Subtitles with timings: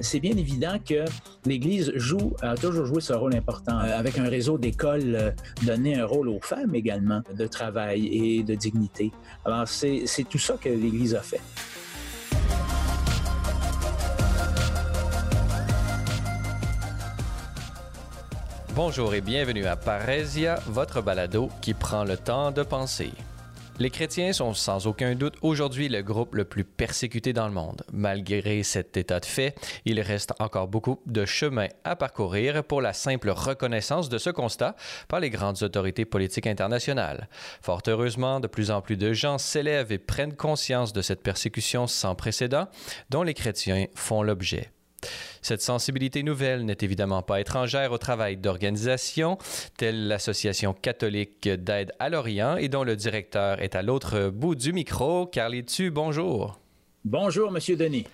[0.00, 1.04] c'est bien évident que
[1.46, 3.78] l'Église joue, a toujours joué ce rôle important.
[3.78, 9.12] avec un réseau d'écoles, donner un rôle aux femmes également de travail et de dignité.
[9.44, 11.40] Alors, c'est tout ça que l'Église a fait.
[18.74, 23.12] Bonjour et bienvenue à Parésia, votre balado qui prend le temps de penser.
[23.78, 27.82] Les chrétiens sont sans aucun doute aujourd'hui le groupe le plus persécuté dans le monde.
[27.92, 29.54] Malgré cet état de fait,
[29.86, 34.76] il reste encore beaucoup de chemin à parcourir pour la simple reconnaissance de ce constat
[35.08, 37.28] par les grandes autorités politiques internationales.
[37.62, 41.86] Fort heureusement, de plus en plus de gens s'élèvent et prennent conscience de cette persécution
[41.86, 42.68] sans précédent
[43.10, 44.70] dont les chrétiens font l'objet.
[45.40, 49.38] Cette sensibilité nouvelle n'est évidemment pas étrangère au travail d'organisations
[49.76, 54.72] telles l'Association catholique d'aide à l'Orient et dont le directeur est à l'autre bout du
[54.72, 55.26] micro.
[55.26, 56.58] Carl tu bonjour.
[57.04, 58.06] Bonjour, Monsieur Denis.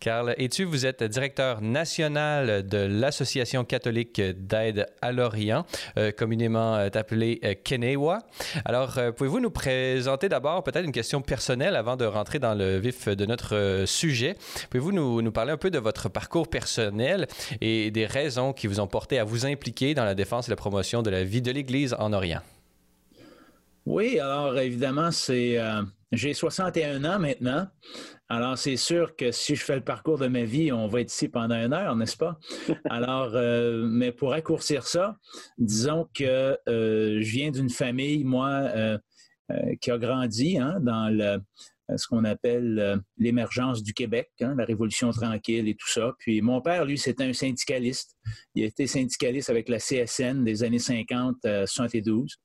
[0.00, 5.66] Carl tu vous êtes directeur national de l'Association catholique d'aide à l'Orient,
[5.98, 8.20] euh, communément euh, appelée euh, Kenewa?
[8.64, 13.08] Alors, pouvez-vous nous présenter d'abord peut-être une question personnelle avant de rentrer dans le vif
[13.08, 14.36] de notre sujet?
[14.70, 17.26] Pouvez-vous nous, parler un peu de votre parcours personnel
[17.60, 20.56] et des raisons qui vous ont porté à vous impliquer dans la défense et la
[20.56, 22.42] promotion de la vie de l'Église en Orient?
[23.86, 25.58] Oui, alors évidemment, c'est
[26.12, 27.66] j'ai 61 ans maintenant.
[28.34, 31.12] Alors, c'est sûr que si je fais le parcours de ma vie, on va être
[31.12, 32.36] ici pendant une heure, n'est-ce pas?
[32.90, 35.16] Alors, euh, mais pour raccourcir ça,
[35.56, 38.98] disons que euh, je viens d'une famille, moi, euh,
[39.80, 41.38] qui a grandi hein, dans le,
[41.96, 46.12] ce qu'on appelle l'émergence du Québec, hein, la Révolution tranquille et tout ça.
[46.18, 48.16] Puis mon père, lui, c'était un syndicaliste.
[48.56, 52.36] Il a été syndicaliste avec la CSN des années 50 72.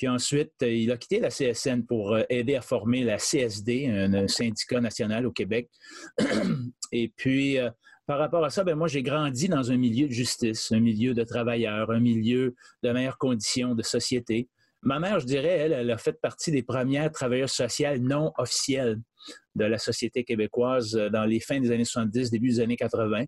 [0.00, 3.86] Puis ensuite, euh, il a quitté la CSN pour euh, aider à former la CSD,
[3.86, 5.68] un, syndicat national au Québec.
[6.92, 7.68] Et puis, euh,
[8.06, 11.12] par rapport à ça, ben moi, j'ai grandi dans un milieu de justice, un milieu
[11.12, 14.48] de travailleurs, un milieu de meilleures conditions de société.
[14.80, 18.96] Ma mère, je dirais, elle, elle a fait partie des premières travailleuses sociales non officielles
[19.54, 23.24] de la société québécoise dans les fins des années 70, début des années 80,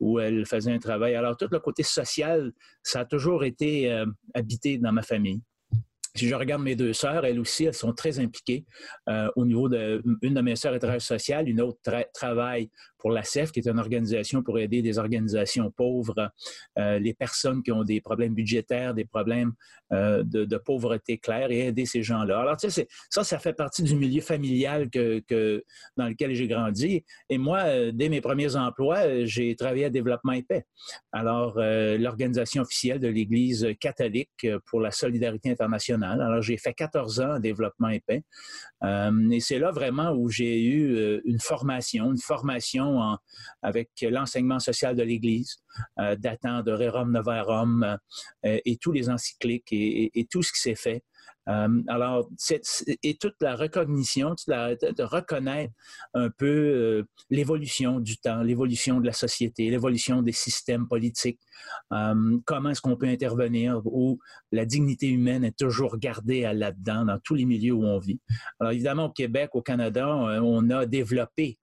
[0.00, 1.14] où elle faisait un travail.
[1.14, 2.50] Alors, tout le côté social,
[2.82, 4.04] ça a toujours été
[4.34, 5.40] habité dans ma famille.
[6.16, 8.64] Si je regarde mes deux sœurs, elles aussi, elles sont très impliquées
[9.08, 11.78] euh, au niveau de une de mes sœurs est travailleuse sociale, une autre
[12.14, 16.30] travaille pour la CEF, qui est une organisation pour aider des organisations pauvres,
[16.78, 19.52] euh, les personnes qui ont des problèmes budgétaires, des problèmes
[19.92, 22.40] euh, de, pauvreté claire et aider ces gens-là.
[22.40, 27.04] Alors, tu sais, ça, ça fait partie du milieu familial dans lequel j'ai grandi.
[27.28, 30.64] Et moi, euh, dès mes premiers emplois, j'ai travaillé à Développement et Paix.
[31.12, 36.20] Alors, l'organisation officielle de l'Église catholique pour la solidarité internationale.
[36.20, 38.22] Alors, j'ai fait 14 ans à Développement et Paix.
[38.82, 42.95] et c'est là vraiment où j'ai eu une formation, une formation
[43.62, 45.56] avec l'enseignement social de l'Église,
[45.98, 50.74] euh, datant de Rerum Novarum euh, et tous les encycliques et, tout ce qui s'est
[50.74, 51.02] fait.
[51.48, 52.28] Euh, alors,
[53.04, 55.72] et toute la recognition, de, reconnaître
[56.14, 61.40] un peu l'évolution du temps, l'évolution de la société, l'évolution des systèmes politiques,
[61.90, 64.18] comment est-ce qu'on peut intervenir où
[64.50, 68.20] la dignité humaine est toujours gardée là-dedans, dans tous les milieux où on vit.
[68.58, 71.60] Alors, évidemment, au Québec, au Canada, on a développé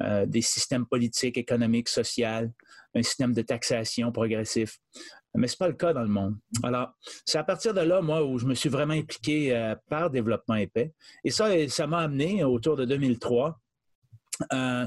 [0.00, 2.46] euh, des systèmes politiques, économiques, sociaux,
[2.94, 4.78] un système de taxation progressif.
[5.34, 6.36] Mais c'est pas le cas dans le monde.
[6.62, 6.92] Alors,
[7.24, 10.54] c'est à partir de là, moi, où je me suis vraiment impliqué euh, par développement
[10.54, 10.92] épais.
[11.24, 13.58] Et ça, ça m'a amené autour de 2003
[14.52, 14.86] euh,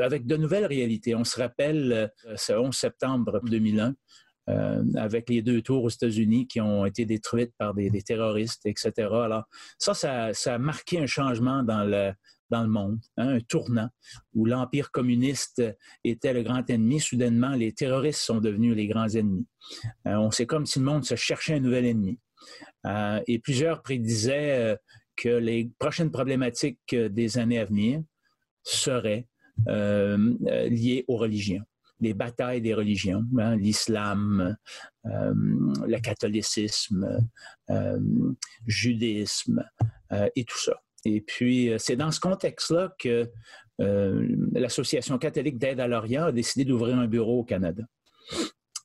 [0.00, 1.14] avec de nouvelles réalités.
[1.14, 3.94] On se rappelle, ce 11 septembre 2001,
[4.96, 8.92] avec les deux tours aux États-Unis qui ont été détruites par des, terroristes, etc.
[9.12, 9.44] Alors,
[9.78, 12.12] ça, ça, a marqué un changement dans le,
[12.50, 13.88] dans le monde, hein, un tournant
[14.34, 15.62] où l'empire communiste
[16.04, 17.00] était le grand ennemi.
[17.00, 19.46] Soudainement, les terroristes sont devenus les grands ennemis.
[20.06, 22.18] Euh, on sait comme si le monde se cherchait un nouvel ennemi.
[22.86, 24.76] Euh, et plusieurs prédisaient euh,
[25.16, 28.02] que les prochaines problématiques des années à venir
[28.62, 29.26] seraient
[29.66, 31.62] liées aux religions
[32.02, 34.56] les batailles des religions, hein, l'islam,
[35.04, 37.28] le catholicisme,
[37.68, 38.34] le
[38.66, 39.62] judaïsme
[40.34, 40.80] et tout ça.
[41.04, 43.30] Et puis, euh, c'est dans ce contexte-là que
[43.80, 47.82] euh, l'Association catholique d'aide à l'Orient a décidé d'ouvrir un bureau au Canada.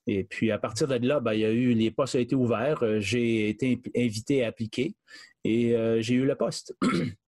[0.08, 2.36] Et puis, à partir de là, ben, il y a eu, les postes ont été
[2.36, 2.84] ouverts.
[2.84, 4.96] Euh, j'ai été invité à appliquer
[5.44, 6.76] et j'ai eu le poste.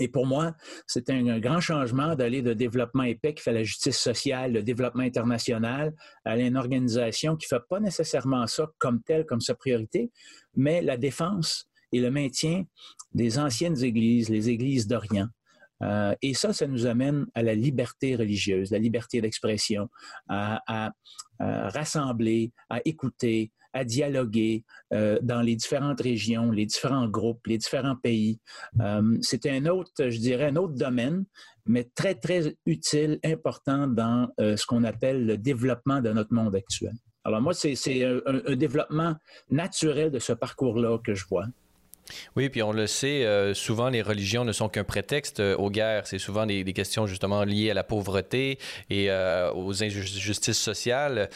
[0.00, 0.54] Et pour moi,
[0.86, 5.02] c'était un, grand changement d'aller de développement épais qui fait la justice sociale, le développement
[5.02, 5.92] international,
[6.24, 10.12] à une organisation qui fait pas nécessairement ça comme tel, comme sa priorité,
[10.54, 12.64] mais la défense et le maintien
[13.14, 15.28] des anciennes églises, les églises d'Orient,
[16.22, 19.88] et ça, ça nous amène à la liberté religieuse, la liberté d'expression,
[20.28, 20.90] à,
[21.38, 28.40] rassembler, à écouter, à dialoguer dans les différentes régions, les différents groupes, les différents pays.
[29.20, 31.24] C'est un autre, je dirais, un autre domaine,
[31.64, 36.94] mais très, très utile, important dans ce qu'on appelle le développement de notre monde actuel.
[37.24, 37.74] Alors moi, c'est
[38.04, 39.14] un, développement
[39.50, 41.46] naturel de ce parcours-là que je vois.
[42.36, 45.70] Oui, puis on le sait, euh, souvent les religions ne sont qu'un prétexte euh, aux
[45.70, 46.06] guerres.
[46.06, 48.58] C'est souvent des, questions justement liées à la pauvreté
[48.90, 51.28] et euh, aux injustices sociales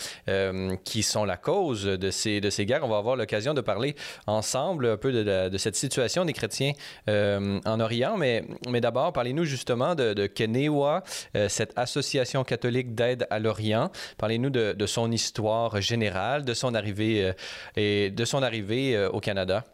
[0.85, 2.85] qui sont la cause de ces, de ces guerres.
[2.85, 3.97] On va avoir l'occasion de parler
[4.27, 6.73] ensemble un peu de, cette situation des chrétiens
[7.09, 8.17] en Orient.
[8.17, 11.03] Mais, mais d'abord, parlez-nous justement de, de Kenewa,
[11.49, 13.91] cette association catholique d'aide à l'Orient.
[14.19, 17.33] Parlez-nous de, de, son histoire générale, de son arrivée,
[17.77, 19.65] et de son arrivée au Canada.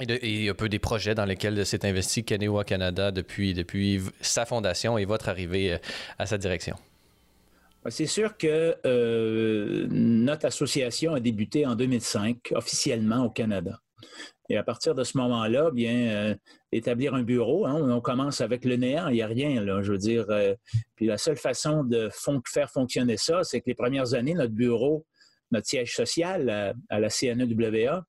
[0.00, 5.04] Et, un peu des projets dans lesquels s'est investi Kenewa Canada depuis, sa fondation et
[5.04, 5.78] votre arrivée euh,
[6.18, 6.76] à sa direction.
[7.88, 13.78] C'est sûr que euh, notre association a débuté en 2005 officiellement au Canada.
[14.48, 16.34] Et à partir de ce moment-là, bien, euh,
[16.72, 19.98] établir un bureau, hein, on commence avec le néant, il n'y a rien, je veux
[19.98, 20.26] dire.
[20.96, 22.10] puis la seule façon de
[22.46, 25.06] faire fonctionner ça, c'est que les premières années, notre bureau,
[25.50, 28.04] notre siège social à, la CNEWA,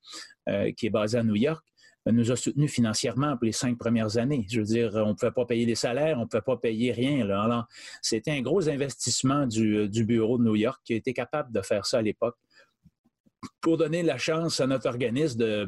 [0.76, 1.64] qui est basé à New York,
[2.12, 4.46] nous a soutenus financièrement pour les cinq premières années.
[4.50, 6.92] Je veux dire, on ne pouvait pas payer les salaires, on ne pouvait pas payer
[6.92, 7.28] rien.
[7.30, 7.66] Alors,
[8.02, 11.86] c'était un gros investissement du, bureau de New York qui a été capable de faire
[11.86, 12.38] ça à l'époque
[13.62, 15.68] pour donner la chance à notre organisme de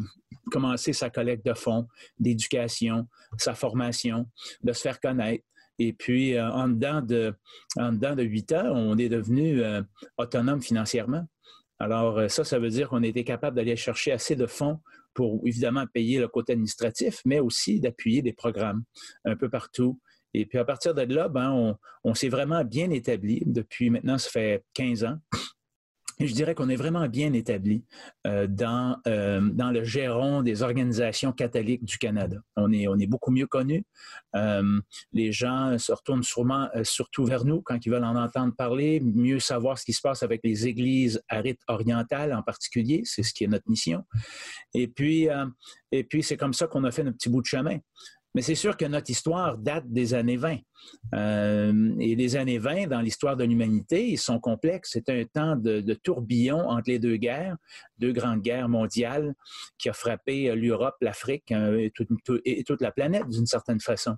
[0.52, 1.88] commencer sa collecte de fonds,
[2.20, 3.08] d'éducation,
[3.38, 4.28] sa formation,
[4.64, 5.44] de se faire connaître.
[5.80, 7.36] Et puis, euh, en, dedans de,
[7.78, 9.84] en dedans de huit ans, on est devenu euh,
[10.18, 11.28] autonome financièrement.
[11.80, 14.80] Alors, euh, ça, ça veut dire qu'on a été capable d'aller chercher assez de fonds
[15.14, 18.84] pour évidemment payer le côté administratif, mais aussi d'appuyer des programmes
[19.26, 20.00] un peu partout.
[20.34, 24.18] Et puis à partir de là, ben, on, on s'est vraiment bien établi depuis maintenant,
[24.18, 25.18] ça fait 15 ans
[26.26, 27.84] je dirais qu'on est vraiment bien établi
[28.26, 32.38] euh, dans, euh, dans le géron des organisations catholiques du Canada.
[32.56, 33.86] On est, on est beaucoup mieux connus.
[34.36, 34.80] Euh,
[35.14, 39.40] les gens se retournent sûrement, surtout vers nous quand ils veulent en entendre parler, mieux
[39.40, 43.02] savoir ce qui se passe avec les églises à rite oriental en particulier.
[43.06, 44.04] C'est ce qui est notre mission.
[44.74, 45.28] Et puis,
[45.92, 47.78] et puis c'est comme ça qu'on a fait notre petit bout de chemin.
[48.38, 50.58] Mais c'est sûr que notre histoire date des années 20.
[51.16, 54.92] Euh, et les années 20, dans l'histoire de l'humanité, ils sont complexes.
[54.94, 57.58] C'est un temps de, tourbillon entre les deux guerres,
[58.00, 59.34] deux grandes guerres mondiales
[59.78, 61.90] qui ont frappé euh, l'Europe, l'Afrique euh,
[62.46, 64.18] et, toute la planète d'une certaine façon.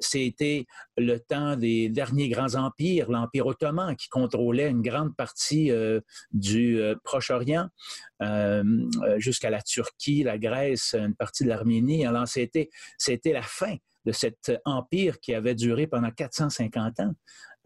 [0.00, 0.66] C'était
[0.96, 5.70] le temps des derniers grands empires, l'Empire ottoman qui contrôlait une grande partie
[6.32, 7.68] du Proche-Orient
[9.18, 12.06] jusqu'à la Turquie, la Grèce, une partie de l'Arménie.
[12.06, 12.70] Alors c'était
[13.26, 17.14] la fin de cet empire qui avait duré pendant 450 ans.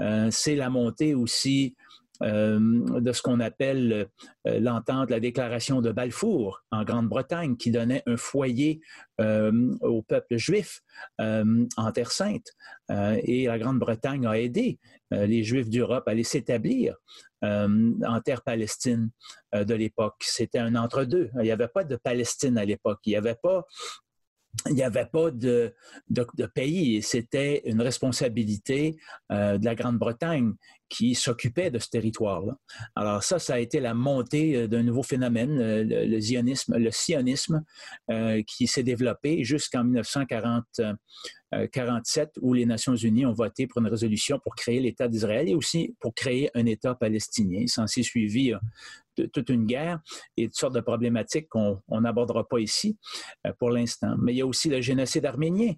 [0.00, 1.88] Euh, c'est la montée aussi euh,
[2.20, 4.09] de ce qu'on appelle
[4.47, 8.81] euh, l'entente, la déclaration de Balfour en Grande-Bretagne, qui donnait un foyer
[9.19, 10.81] au peuple juif
[11.19, 12.47] en Terre sainte.
[12.88, 14.79] et la Grande-Bretagne a aidé
[15.11, 16.94] les Juifs d'Europe à aller s'établir
[17.43, 19.11] en terre palestine
[19.53, 20.17] de l'époque.
[20.20, 21.31] C'était un entre-deux.
[21.35, 23.00] Il n'y avait pas de Palestine à l'époque.
[23.06, 23.67] Il n'y avait pas
[24.66, 25.72] il n'y avait pas de,
[26.55, 28.98] pays c'était une responsabilité
[29.31, 30.53] euh, de la Grande-Bretagne
[30.88, 32.56] qui s'occupait de ce territoire-là.
[32.96, 36.91] Alors ça, ça a été la montée euh, d'un nouveau phénomène, euh, le, zionisme, le
[36.91, 37.62] sionisme,
[38.46, 44.55] qui s'est développé jusqu'en 1947, où les Nations unies ont voté pour une résolution pour
[44.55, 47.67] créer l'État d'Israël et aussi pour créer un État palestinien.
[47.67, 48.55] S'en s'est suivi
[49.27, 50.01] toute une guerre
[50.37, 52.98] et toutes sortes de problématiques qu'on n'abordera pas ici
[53.46, 54.15] euh, pour l'instant.
[54.20, 55.72] Mais il y a aussi le génocide arménien.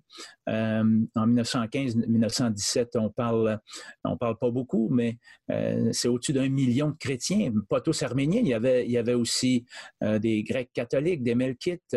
[0.49, 0.83] Euh,
[1.15, 3.61] en 1915-1917, on parle,
[4.05, 5.19] on parle pas beaucoup, mais
[5.51, 8.41] euh, c'est au-dessus d'un million de chrétiens, pas tous arméniens.
[8.41, 9.65] Il y avait, il y avait aussi
[10.01, 11.97] des Grecs catholiques, des Melkites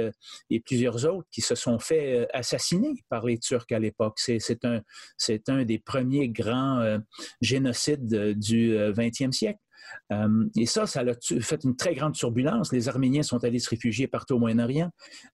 [0.49, 4.19] et plusieurs autres qui se sont fait assassiner par les Turcs à l'époque.
[4.19, 4.81] C'est un,
[5.47, 6.99] un des premiers grands
[7.41, 9.59] génocides du 20e siècle.
[10.11, 12.71] Euh, et ça, ça a fait une très grande turbulence.
[12.71, 14.89] Les Arméniens sont allés se réfugier partout au Moyen-Orient.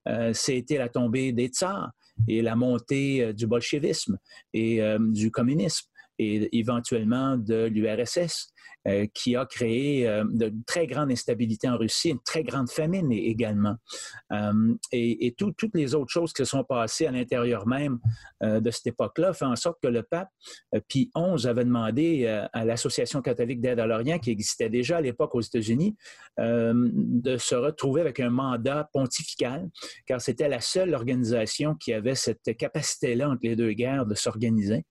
[0.07, 1.91] Euh, C'était la tombée des tsars
[2.27, 4.17] et la montée euh, du bolchevisme
[4.53, 5.87] et du communisme
[6.17, 8.51] et éventuellement de l'URSS
[9.13, 13.75] qui a créé de très grandes instabilités en Russie, une très grande famine également.
[14.91, 17.99] et, et toutes les autres choses qui se sont passées à l'intérieur même
[18.41, 20.29] de cette époque-là fait en sorte que le pape
[20.87, 25.35] Pie XI avait demandé à l'Association catholique d'aide à l'Orient, qui existait déjà à l'époque
[25.35, 25.95] aux États-Unis,
[26.37, 29.69] de se retrouver avec un mandat pontifical,
[30.05, 34.85] car c'était la seule organisation qui avait cette capacité-là entre les deux guerres de s'organiser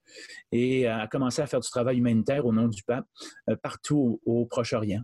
[0.52, 3.04] et a commencé à faire du travail humanitaire au nom du pape
[3.50, 3.56] euh,
[3.88, 5.02] partout au, Proche-Orient.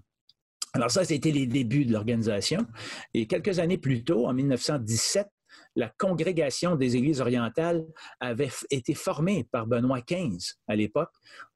[0.72, 2.66] Alors ça, c'était les débuts de l'organisation.
[3.12, 5.28] Et quelques années plus tôt, en 1917,
[5.76, 7.84] la congrégation des Églises orientales
[8.20, 11.12] avait été formée par Benoît XV à l'époque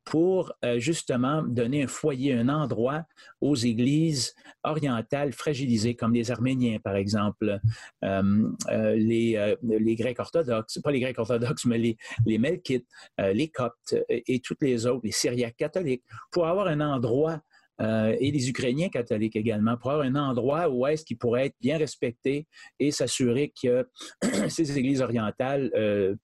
[0.09, 3.05] pour euh, justement donner un foyer, un endroit
[3.43, 4.35] aux églises
[4.65, 7.61] orientales fragilisées, comme les Arméniens, par exemple,
[8.05, 12.87] euh, euh, les, Grecs orthodoxes, pas les Grecs orthodoxes, mais les, les Melkites,
[13.19, 17.41] les Coptes et, toutes les autres, les Syriaques catholiques, pour avoir un endroit
[17.81, 21.79] et les Ukrainiens catholiques également, pour avoir un endroit où est-ce qu'ils pourraient être bien
[21.79, 22.47] respectés
[22.81, 23.89] et s'assurer que
[24.49, 25.71] ces églises orientales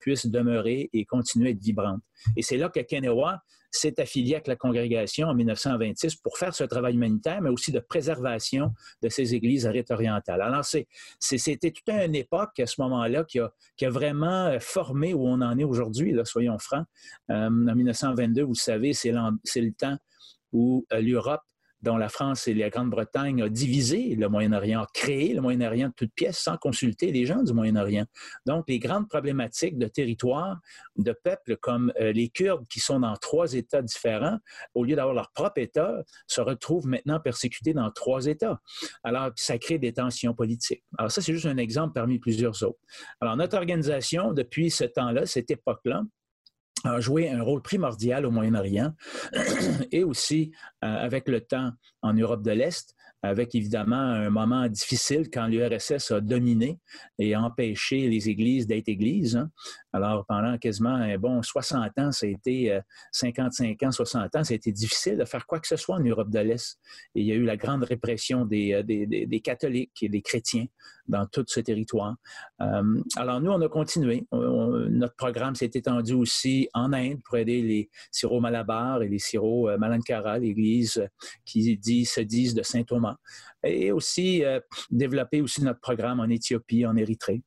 [0.00, 2.02] puissent demeurer et continuer à être vibrantes.
[2.36, 3.40] Et c'est là que Kenewa
[3.76, 7.80] s'est affilié avec la congrégation en 1926 pour faire ce travail humanitaire, mais aussi de
[7.80, 10.40] préservation de ces églises rites orientales.
[10.40, 10.64] Alors,
[11.18, 15.40] c'était toute une époque à ce moment-là qui a, qui a, vraiment formé où on
[15.40, 16.86] en est aujourd'hui, soyons francs.
[17.30, 19.98] Euh, en 1922, vous savez, c'est le temps
[20.54, 21.42] où l'Europe
[21.84, 25.94] dont la France et la Grande-Bretagne ont divisé le Moyen-Orient, ont créé le Moyen-Orient de
[25.94, 28.06] toutes pièces sans consulter les gens du Moyen-Orient.
[28.46, 30.58] Donc, les grandes problématiques de territoire,
[30.96, 34.38] de peuples comme euh, les Kurdes qui sont dans trois États différents,
[34.74, 38.60] au lieu d'avoir leur propre État, se retrouvent maintenant persécutés dans trois États.
[39.02, 40.84] Alors, ça crée des tensions politiques.
[40.96, 42.80] Alors, ça, c'est juste un exemple parmi plusieurs autres.
[43.20, 46.02] Alors, notre organisation, depuis ce temps-là, cette époque-là,
[46.84, 48.92] a joué un rôle primordial au Moyen-Orient
[49.92, 50.52] et aussi
[50.84, 51.72] euh, avec le temps
[52.02, 56.78] en Europe de l'Est, avec évidemment un moment difficile quand l'URSS a dominé
[57.18, 59.36] et empêché les églises d'être églises.
[59.36, 59.50] Hein.
[59.94, 62.80] Alors, pendant quasiment, eh, bon, 60 ans, a été
[63.12, 66.30] 55 euh, ans, 60 ans, été difficile de faire quoi que ce soit en Europe
[66.30, 66.80] de l'Est.
[67.14, 70.66] Il y a eu la grande répression des, euh, des, des, catholiques et des chrétiens
[71.06, 72.16] dans tout ce territoire.
[72.60, 74.26] Euh, alors, nous, on a continué.
[74.32, 79.78] notre programme s'est étendu aussi en Inde pour aider les sirops Malabar et les sirops
[79.78, 81.06] Malankara, l'église
[81.44, 83.16] qui se disent de Saint-Thomas.
[83.62, 84.42] Et aussi
[84.90, 87.44] développer aussi notre programme en Éthiopie, en Érythrée.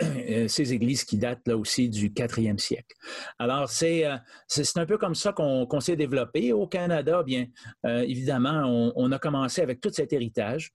[0.00, 2.94] Euh, ces églises qui datent là aussi du 4e siècle.
[3.38, 4.16] Alors, c'est euh,
[4.76, 6.52] un peu comme ça qu'on s'est développé.
[6.52, 7.46] Au Canada, bien,
[7.86, 10.72] euh, évidemment, on, a commencé avec tout cet héritage,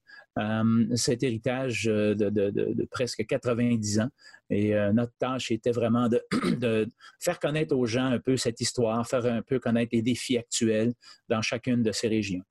[0.94, 4.10] cet héritage de, presque 90 ans.
[4.50, 6.08] Et notre tâche était vraiment
[6.58, 6.88] de,
[7.20, 10.94] faire connaître aux gens un peu cette histoire, faire un peu connaître les défis actuels
[11.28, 12.44] dans chacune de ces régions.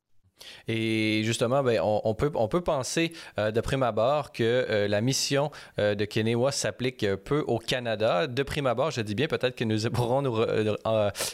[0.68, 5.94] Et justement, ben, on, peut, penser euh, de prime abord que euh, la mission euh,
[5.94, 8.26] de Kenewa s'applique peu au Canada.
[8.26, 10.22] De prime abord, je dis bien, peut-être que nous pourrons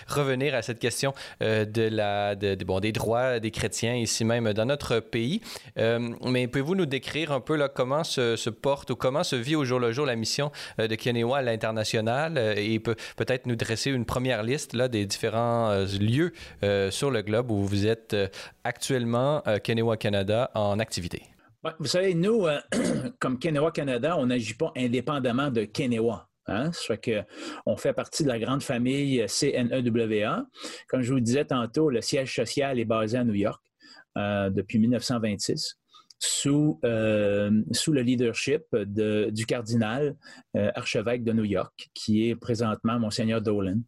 [0.08, 2.56] revenir à cette question de la, des
[2.92, 5.40] droits des chrétiens ici même dans notre pays.
[5.76, 9.64] mais pouvez-vous nous décrire un peu comment se, se, porte ou comment se vit au
[9.64, 14.04] jour le jour la mission de Kenewa à l'international et peut, peut-être nous dresser une
[14.04, 16.32] première liste là, des différents lieux
[16.90, 18.16] sur le globe où vous êtes
[18.64, 18.91] actuellement?
[18.94, 21.22] Actuellement euh, Canada en activité?
[21.78, 22.58] vous savez, nous, euh,
[23.20, 26.28] comme Kenewa Canada, on n'agit pas indépendamment de Kenewa.
[26.46, 26.72] Hein?
[26.72, 27.26] Ça fait
[27.64, 30.46] qu'on fait partie de la grande famille CNEWA.
[30.88, 33.62] Comme je vous disais tantôt, le siège social est basé à New York
[34.18, 35.78] euh, depuis 1926
[36.24, 36.78] sous,
[37.72, 40.16] sous le leadership du cardinal
[40.54, 43.80] archevêque de New York, qui est présentement Monseigneur Dolan.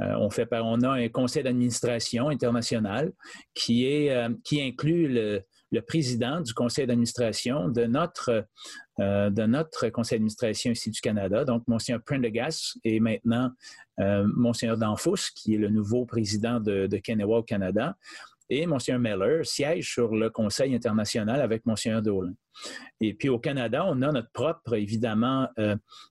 [0.00, 3.12] Euh, on, fait, on a un conseil d'administration international
[3.54, 8.44] qui, euh, inclut le, président du conseil d'administration de notre,
[8.98, 13.50] euh, de notre conseil d'administration ici du Canada, donc Monseigneur Prendergast et maintenant
[13.98, 17.96] Monseigneur Danfous, qui est le nouveau président de, de au Canada,
[18.50, 22.32] et Monseigneur Meller siège sur le conseil international avec Monseigneur Dolan.
[23.00, 25.48] Et puis au Canada, on a notre propre, évidemment,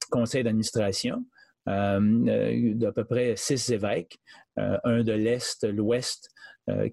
[0.10, 1.24] conseil d'administration
[1.70, 4.18] euh, euh, d'à peu près six évêques,
[4.58, 6.30] euh, un de l'Est, l'Ouest,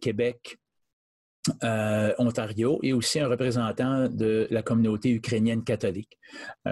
[0.01, 0.57] Québec,
[2.19, 6.19] Ontario et aussi un représentant de la communauté ukrainienne catholique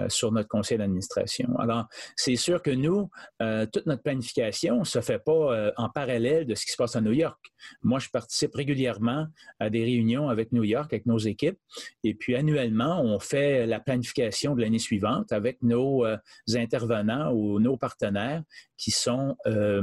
[0.09, 1.57] sur notre conseil d'administration.
[1.59, 3.09] Alors, c'est sûr que nous,
[3.71, 7.01] toute notre planification ne se fait pas en parallèle de ce qui se passe à
[7.01, 7.39] New York.
[7.83, 9.27] Moi, je participe régulièrement
[9.59, 11.57] à des réunions avec New York, avec nos équipes,
[12.03, 16.17] et puis annuellement, on fait la planification de l'année suivante avec nos euh,
[16.53, 18.43] intervenants ou nos partenaires
[18.77, 19.81] qui sont euh,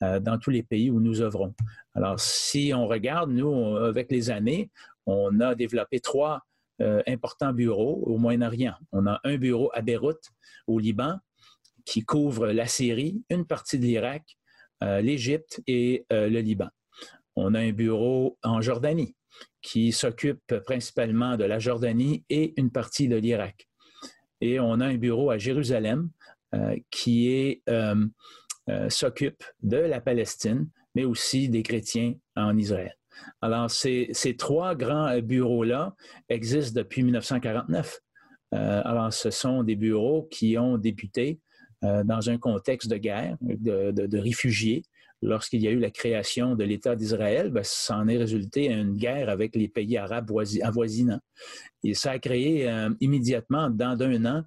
[0.00, 1.54] dans tous les pays où nous œuvrons.
[1.94, 4.70] Alors, si on regarde, nous, avec les années,
[5.06, 6.42] on a développé trois
[7.06, 8.74] importants bureaux au Moyen-Orient.
[8.92, 10.30] On a un bureau à Beyrouth,
[10.66, 11.18] au Liban,
[11.84, 14.38] qui couvre la Syrie, une partie de l'Irak,
[14.80, 16.70] l'Égypte et le Liban.
[17.36, 19.14] On a un bureau en Jordanie
[19.62, 23.68] qui s'occupe principalement de la Jordanie et une partie de l'Irak.
[24.40, 26.10] Et on a un bureau à Jérusalem
[26.54, 28.06] euh, qui euh, euh,
[28.88, 32.96] s'occupe de la Palestine, mais aussi des chrétiens en Israël.
[33.42, 35.94] Alors, ces, ces trois grands bureaux-là
[36.28, 38.00] existent depuis 1949.
[38.52, 41.40] alors, ce sont des bureaux qui ont débuté
[41.82, 44.84] dans un contexte de guerre, de réfugiés,
[45.22, 48.96] lorsqu'il y a eu la création de l'État d'Israël, ben, ça en est résulté une
[48.96, 50.30] guerre avec les pays arabes
[50.62, 51.20] avoisinants.
[51.84, 54.44] Et ça a créé euh, immédiatement, dans d'un an,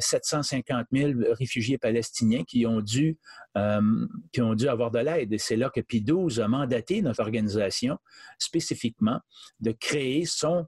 [0.00, 3.18] 750 euh, 000 réfugiés palestiniens qui ont dû,
[3.56, 5.32] euh, qui ont dû avoir de l'aide.
[5.32, 7.98] Et c'est là que Pie XII a mandaté notre organisation
[8.38, 9.20] spécifiquement
[9.60, 10.66] de créer son,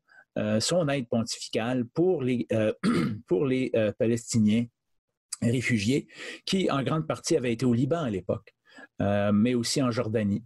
[0.61, 2.47] son aide pontificale pour les,
[3.27, 4.67] pour les Palestiniens
[5.43, 6.07] réfugiés
[6.45, 8.55] qui, en grande partie, avaient été au Liban à l'époque.
[9.01, 10.43] Euh, mais aussi en Jordanie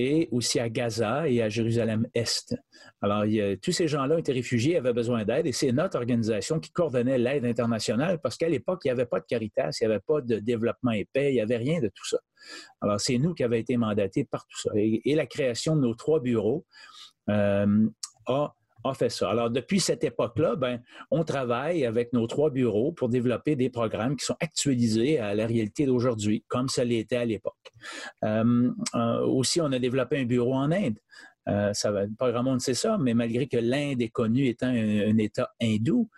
[0.00, 2.54] et aussi à Gaza et à Jérusalem-Est.
[3.02, 3.24] Alors,
[3.60, 7.44] tous ces gens-là été réfugiés, avaient besoin d'aide, et c'est notre organisation qui coordonnait l'aide
[7.44, 10.38] internationale parce qu'à l'époque, il n'y avait pas de Caritas, il n'y avait pas de
[10.38, 12.18] développement épais, il n'y avait rien de tout ça.
[12.80, 14.70] Alors, c'est nous qui avons été mandatés par tout ça.
[14.76, 16.64] Et, la création de nos trois bureaux
[17.28, 17.88] euh,
[18.26, 18.54] a
[18.84, 19.30] a fait ça.
[19.30, 20.80] Alors, depuis cette époque-là, ben,
[21.10, 25.46] on travaille avec nos trois bureaux pour développer des programmes qui sont actualisés à la
[25.46, 27.72] réalité d'aujourd'hui, comme ça l'était à l'époque.
[28.24, 30.98] Euh, euh, aussi, on a développé un bureau en Inde.
[31.48, 34.68] Euh, ça va, pas grand monde sait ça, mais malgré que l'Inde est connue étant
[34.68, 36.08] un État hindou,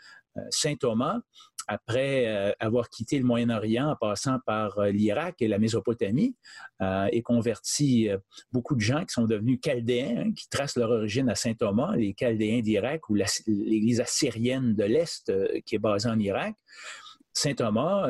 [0.50, 1.18] Saint Thomas
[1.70, 6.34] après euh, avoir quitté le Moyen-Orient en passant par euh, l'Irak et la Mésopotamie,
[6.82, 8.08] euh, et converti
[8.50, 11.94] beaucoup de gens qui sont devenus chaldéens, hein, qui tracent leur origine à Saint Thomas,
[11.94, 15.32] les chaldéens d'Irak ou l'Église assyrienne de l'Est
[15.64, 16.56] qui est basée en Irak.
[17.32, 18.08] Saint Thomas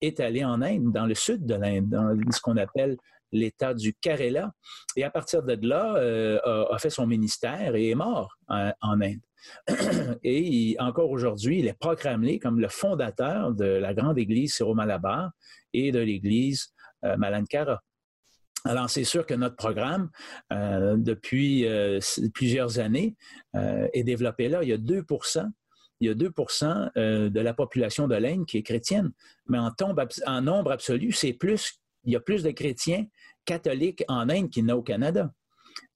[0.00, 2.96] est allé en Inde, dans le sud de l'Inde, dans ce qu'on appelle
[3.32, 4.52] l'État du Kerala,
[4.96, 5.94] et à partir de là,
[6.44, 9.20] a, fait son ministère et est mort en Inde.
[10.24, 15.30] Et encore aujourd'hui, il est proclamé comme le fondateur de la grande église Syro-Malabar
[15.72, 16.72] et de l'église
[17.04, 17.82] euh, Malankara.
[18.64, 20.10] Alors, c'est sûr que notre programme,
[20.52, 21.98] euh, depuis euh,
[22.34, 23.16] plusieurs années,
[23.54, 24.62] est développé là.
[24.62, 25.04] Il y a 2
[26.02, 29.12] il y a 2% de la population de l'Inde qui est chrétienne.
[29.46, 29.70] Mais en,
[30.26, 33.06] en nombre absolu, c'est plus, il y a plus de chrétiens
[33.44, 35.30] catholiques en Inde qu'il n'y a au Canada.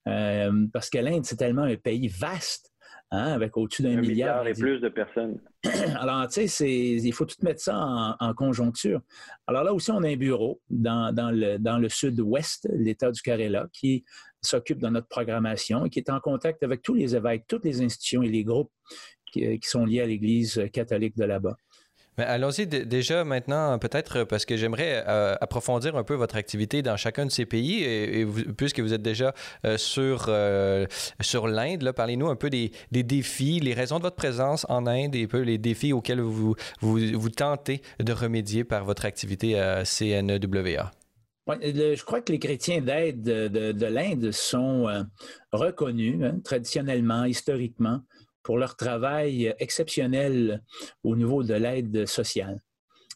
[0.04, 2.73] parce que l'Inde, c'est tellement un pays vaste
[3.14, 4.46] Hein, avec au-dessus d'un milliard.
[4.46, 5.38] et plus de personnes.
[6.00, 9.00] Alors, tu sais, il faut tout mettre ça en, conjoncture.
[9.46, 13.68] Alors là aussi, on a un bureau dans, le, dans le sud-ouest, l'État du Kerala,
[13.72, 14.05] qui
[14.42, 17.83] s'occupe de notre programmation et qui est en contact avec tous les évêques, toutes les
[17.83, 18.72] institutions et les groupes
[19.33, 21.57] qui sont liés à l'Église catholique de là-bas.
[22.16, 27.27] Allons-y déjà maintenant, peut-être parce que j'aimerais euh, approfondir un peu votre activité dans chacun
[27.27, 28.24] de ces pays, et,
[28.57, 29.35] puisque vous êtes déjà
[29.66, 30.87] euh, sur, euh,
[31.20, 35.24] sur l'Inde, parlez-nous un peu des, défis, les raisons de votre présence en Inde et
[35.24, 36.55] un peu les défis auxquels vous,
[37.37, 40.92] tentez de remédier par votre activité à CNWA.
[41.48, 44.87] je crois que les chrétiens d'aide de, l'Inde sont
[45.53, 48.03] reconnus hein, traditionnellement, historiquement,
[48.44, 50.62] pour leur travail exceptionnel
[51.02, 52.61] au niveau de l'aide sociale.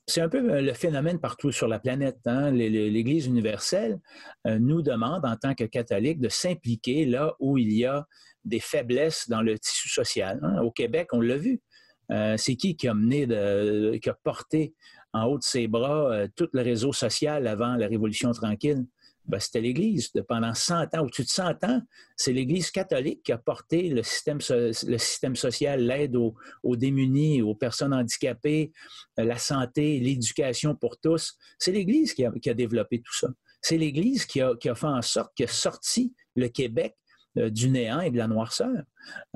[0.09, 2.17] C'est un peu euh, le phénomène partout sur la planète.
[2.25, 2.51] Hein.
[2.51, 4.01] L'Église universelle
[4.47, 8.07] euh, nous demande, en tant que catholiques, de s'impliquer là où il y a
[8.43, 10.41] des faiblesses dans le tissu social.
[10.43, 10.63] Hein.
[10.63, 11.61] Au Québec, on l'a vu.
[12.11, 14.75] Euh, c'est qui qui a mené, qui a porté
[15.13, 18.87] en haut de ses bras tout le réseau social avant la Révolution tranquille?
[19.29, 20.11] Ben, c'était l'Église.
[20.27, 21.83] Pendant 100 ans, au-dessus de 100 ans,
[22.17, 26.35] c'est l'Église catholique qui a porté le système, social, l'aide aux,
[26.77, 28.73] démunis, aux personnes handicapées,
[29.19, 31.37] euh, la santé, l'éducation pour tous.
[31.59, 33.29] C'est l'Église qui a, développé tout ça.
[33.61, 36.97] C'est l'Église qui a, fait en sorte, qui a sorti le Québec
[37.37, 38.83] euh, du néant et de la noirceur.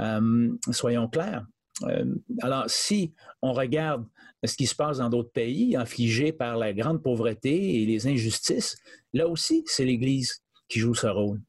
[0.00, 1.44] Euh, soyons clairs.
[2.40, 4.06] alors, si on regarde
[4.48, 8.76] ce qui se passe dans d'autres pays, infligés par la grande pauvreté et les injustices,
[9.12, 11.40] là aussi, c'est l'Église qui joue ce rôle,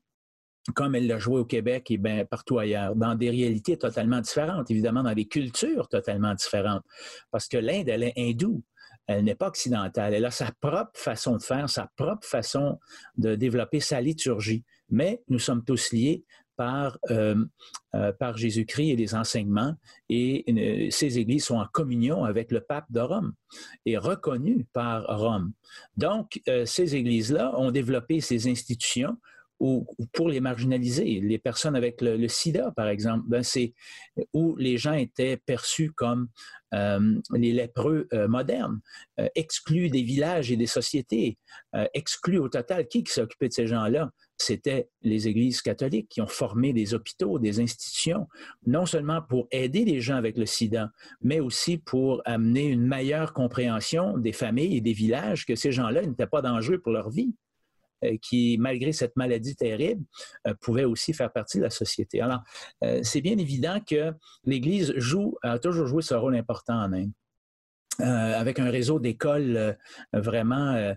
[0.75, 4.69] comme elle l'a joué au Québec et bien partout ailleurs, dans des réalités totalement différentes,
[4.69, 6.83] évidemment, dans des cultures totalement différentes.
[7.31, 8.63] Parce que l'Inde, elle est hindoue.
[9.05, 10.13] Elle n'est pas occidentale.
[10.13, 12.79] Elle a sa propre façon de faire, sa propre façon
[13.17, 14.63] de développer sa liturgie.
[14.89, 16.23] Mais nous sommes tous liés
[16.55, 16.97] par,
[18.19, 19.75] par Jésus-Christ et les enseignements,
[20.09, 23.33] et ces églises sont en communion avec le pape de Rome
[23.85, 25.53] et reconnues par Rome.
[25.97, 29.17] Donc, ces églises-là ont développé ces institutions
[29.63, 31.21] ou, pour les marginaliser.
[31.21, 33.73] Les personnes avec le, sida, par exemple, ben c'est
[34.33, 36.27] où les gens étaient perçus comme
[36.73, 38.81] euh, les lépreux euh, modernes,
[39.19, 41.37] euh, exclus des villages et des sociétés,
[41.93, 42.87] exclus au total.
[42.87, 44.11] Qui, qui s'occupait de ces gens-là?
[44.43, 48.27] C'était les églises catholiques qui ont formé des hôpitaux, des institutions,
[48.65, 53.33] non seulement pour aider les gens avec le sida, mais aussi pour amener une meilleure
[53.33, 57.33] compréhension des familles et des villages que ces gens-là n'étaient pas dangereux pour leur vie.
[58.03, 60.03] Euh, qui, malgré cette maladie terrible,
[60.47, 62.19] euh, pouvait aussi faire partie de la société.
[62.21, 62.41] Alors,
[62.83, 64.11] euh, c'est bien évident que
[64.43, 67.11] l'Église joue, a toujours joué ce rôle important en Inde.
[67.99, 69.77] Avec un réseau d'écoles
[70.13, 70.95] vraiment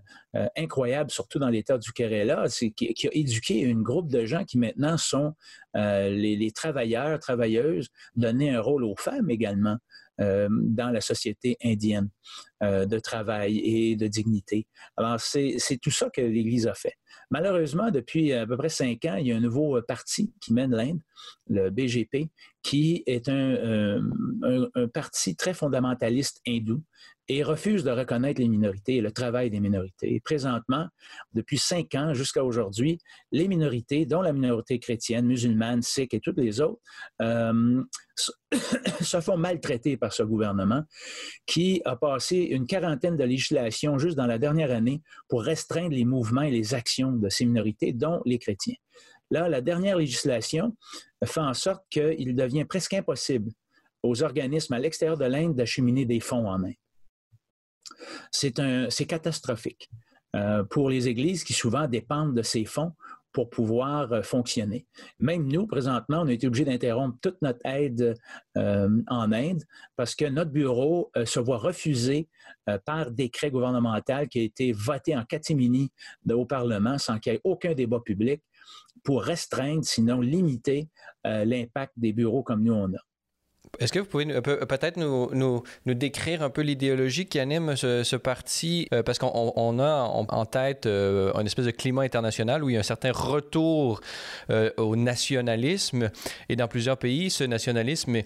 [0.56, 4.58] incroyable, surtout dans l'État du Kerala, qui, qui, a éduqué un groupe de gens qui
[4.58, 5.34] maintenant sont
[5.74, 9.76] les, les, travailleurs, travailleuses, donner un rôle aux femmes également.
[10.18, 12.08] Euh, dans la société indienne
[12.62, 14.66] euh, de travail et de dignité.
[14.96, 16.94] Alors, c'est tout ça que l'Église a fait.
[17.30, 20.74] Malheureusement, depuis à peu près cinq ans, il y a un nouveau parti qui mène
[20.74, 21.00] l'Inde,
[21.50, 22.30] le BGP,
[22.62, 24.00] qui est un,
[24.42, 26.82] un, parti très fondamentaliste hindou
[27.28, 30.14] et refuse de reconnaître les minorités et le travail des minorités.
[30.14, 30.86] Et présentement,
[31.32, 32.98] depuis cinq ans jusqu'à aujourd'hui,
[33.32, 36.80] les minorités, dont la minorité chrétienne, musulmane, sikh et toutes les autres,
[37.22, 37.82] euh,
[39.00, 40.82] se font maltraiter par ce gouvernement
[41.46, 46.04] qui a passé une quarantaine de législations juste dans la dernière année pour restreindre les
[46.04, 48.76] mouvements et les actions de ces minorités, dont les chrétiens.
[49.30, 50.76] Là, la dernière législation
[51.24, 53.50] fait en sorte qu'il devient presque impossible
[54.02, 56.74] aux organismes à l'extérieur de l'Inde d'acheminer des fonds en Inde.
[58.30, 59.90] C'est catastrophique
[60.36, 62.92] euh, pour les églises qui souvent dépendent de ces fonds
[63.32, 64.86] pour pouvoir euh, fonctionner.
[65.18, 68.14] Même nous, présentement, on a été obligé d'interrompre toute notre aide
[68.56, 69.62] euh, en Inde
[69.94, 72.28] parce que notre bureau se voit refuser
[72.84, 75.90] par décret gouvernemental qui a été voté en catimini
[76.28, 78.42] au Parlement sans qu'il y ait aucun débat public
[79.04, 80.88] pour restreindre, sinon limiter
[81.24, 83.05] l'impact des bureaux comme nous on a.
[83.78, 88.88] Est-ce que vous pouvez peut-être nous, décrire un peu l'idéologie qui anime ce, parti?
[88.92, 92.80] Euh, parce qu'on a en, tête euh, espèce de climat international où il y a
[92.80, 94.00] un certain retour
[94.50, 96.10] euh, au nationalisme.
[96.48, 98.22] Et dans plusieurs pays, ce nationalisme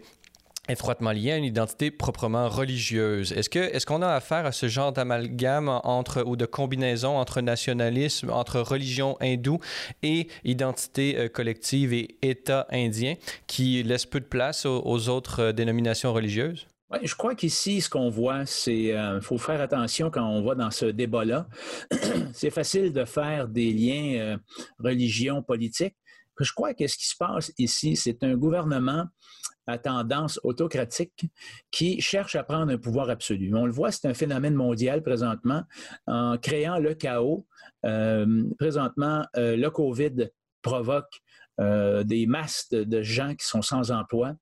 [0.71, 3.33] étroitement lié à une identité proprement religieuse.
[3.33, 7.41] Est-ce que est-ce qu'on a affaire à ce genre d'amalgame entre ou de combinaison entre
[7.41, 9.61] nationalisme, entre religion hindoue
[10.03, 13.15] et identité euh, collective et État indien
[13.47, 16.67] qui laisse peu de place aux, autres euh, dénominations religieuses?
[16.91, 20.55] Oui, je crois qu'ici, ce qu'on voit, c'est euh, faut faire attention quand on va
[20.55, 21.47] dans ce débat-là.
[22.33, 24.39] c'est facile de faire des liens
[24.79, 25.95] religion, politique.
[26.41, 29.05] Je crois que ce qui se passe ici, c'est un gouvernement
[29.67, 31.27] à tendance autocratique
[31.71, 33.55] qui cherche à prendre un pouvoir absolu.
[33.55, 35.63] On le voit, c'est un phénomène mondial présentement
[36.07, 37.47] en créant le chaos.
[37.85, 40.31] Euh, présentement, euh, le COVID
[40.63, 41.23] provoque
[41.59, 44.35] euh, des masses de, gens qui sont sans emploi.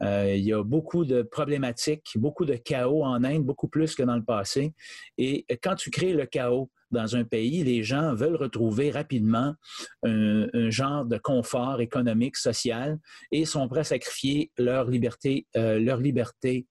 [0.00, 4.16] il y a beaucoup de problématiques, beaucoup de chaos en Inde, beaucoup plus que dans
[4.16, 4.74] le passé.
[5.18, 9.54] Et quand tu crées le chaos, dans un pays, les gens veulent retrouver rapidement
[10.02, 12.98] un, genre de confort économique, social,
[13.30, 16.66] et sont prêts à sacrifier leur liberté, euh, leur liberté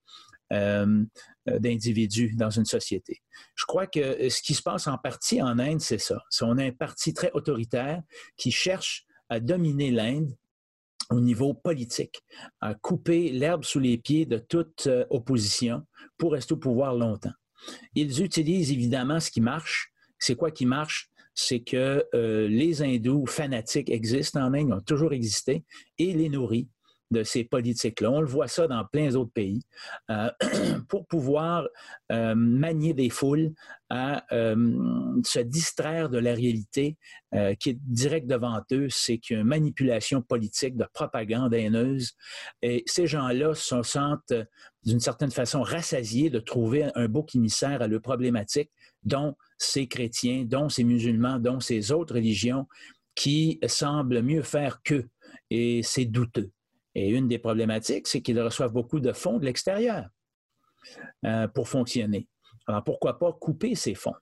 [0.54, 1.04] euh,
[1.50, 3.22] euh, dans une société.
[3.56, 6.22] Je crois que ce qui se passe en partie en Inde, c'est ça.
[6.42, 8.02] On a un parti très autoritaire
[8.38, 10.36] qui cherche à dominer l'Inde
[11.10, 12.22] au niveau politique,
[12.62, 15.84] à couper l'herbe sous les pieds de toute opposition
[16.18, 17.34] pour rester au pouvoir longtemps.
[17.94, 21.10] Ils utilisent évidemment ce qui marche, c'est quoi qui marche?
[21.34, 25.66] C'est que euh, les hindous fanatiques existent en Inde, ont toujours existé,
[25.98, 26.70] et les nourris
[27.16, 28.12] de ces politiques-là.
[28.12, 29.62] On le voit ça dans plein d'autres pays.
[30.12, 30.30] Euh,
[30.90, 31.68] pour pouvoir
[32.12, 33.54] euh, manier des foules
[33.90, 36.98] à se distraire de la réalité
[37.60, 42.14] qui est directe devant eux, c'est qu'il y a une manipulation politique, de propagande haineuse.
[42.64, 44.34] Et ces gens-là se sentent
[44.86, 48.72] d'une certaine façon rassasiés de trouver un bouc émissaire à leurs problématiques,
[49.04, 52.68] dont ces chrétiens, dont ces musulmans, dont ces autres religions
[53.16, 55.08] qui semblent mieux faire qu'eux.
[55.50, 56.52] Et c'est douteux.
[56.96, 60.08] Et une des problématiques, c'est qu'ils reçoivent beaucoup de fonds de l'extérieur
[61.26, 62.28] euh, pour fonctionner.
[62.68, 64.16] Alors pourquoi pas couper ces fonds?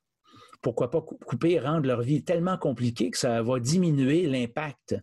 [0.61, 4.95] Pourquoi pas couper et rendre leur vie tellement compliquée que ça va diminuer l'impact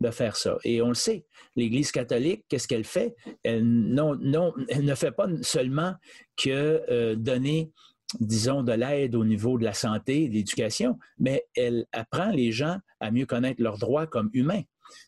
[0.00, 0.56] de faire ça?
[0.64, 3.14] Et on le sait, l'Église catholique, qu'est-ce qu'elle fait?
[3.42, 5.94] Elle, non, non, elle ne fait pas seulement
[6.36, 7.72] que euh, donner
[8.20, 12.78] disons, de l'aide au niveau de la santé, de l'éducation, mais elle apprend les gens
[13.00, 14.62] à mieux connaître leurs droits comme humains.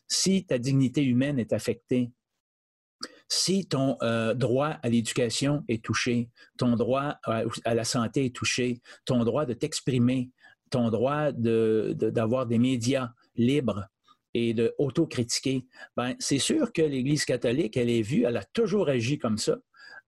[0.07, 2.11] Si ta dignité humaine est affectée,
[3.27, 8.81] si ton euh, droit à l'éducation est touché, ton droit à, la santé est touché,
[9.05, 10.29] ton droit de t'exprimer,
[10.69, 13.87] ton droit d'avoir des médias libres
[14.33, 18.89] et de autocritiquer, ben, c'est sûr que l'Église catholique, elle est vue, elle a toujours
[18.89, 19.57] agi comme ça.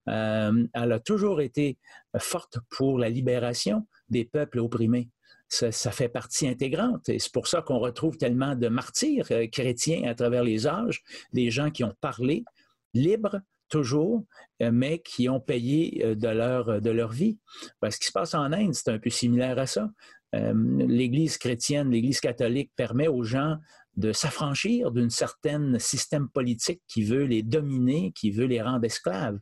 [0.08, 1.78] Euh, elle a toujours été
[2.18, 5.10] forte pour la libération des peuples opprimés.
[5.48, 7.08] Ça, fait partie intégrante.
[7.08, 11.02] Et c'est pour ça qu'on retrouve tellement de martyrs euh, chrétiens à travers les âges,
[11.32, 12.44] des gens qui ont parlé
[12.92, 14.24] libres toujours,
[14.62, 17.38] euh, mais qui ont payé de leur, de leur vie.
[17.82, 19.90] ce qui se passe en Inde, c'est un peu similaire à ça.
[20.34, 23.56] L'Église chrétienne, l'Église catholique permet aux gens
[23.98, 29.38] de s'affranchir d'un certain système politique qui veut les dominer, qui veut les rendre esclaves.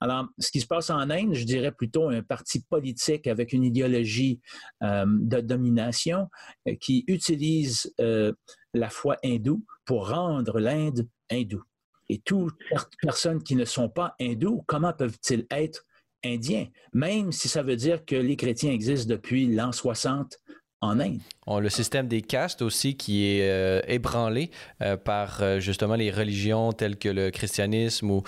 [0.00, 3.64] Alors, ce qui se passe en Inde, je dirais plutôt un parti politique avec une
[3.64, 4.40] idéologie
[4.84, 6.28] euh, de domination
[6.68, 8.32] euh, qui utilise euh,
[8.74, 11.64] la foi hindoue pour rendre l'Inde hindoue.
[12.08, 12.56] Et toutes
[13.02, 15.84] personnes qui ne sont pas hindous, comment peuvent-ils être
[16.24, 20.38] indiens, même si ça veut dire que les chrétiens existent depuis l'an 60
[20.80, 21.20] en Inde.
[21.46, 24.50] On, le système des castes aussi qui est euh, ébranlé
[24.82, 28.22] euh, par euh, justement les religions telles que le christianisme ou,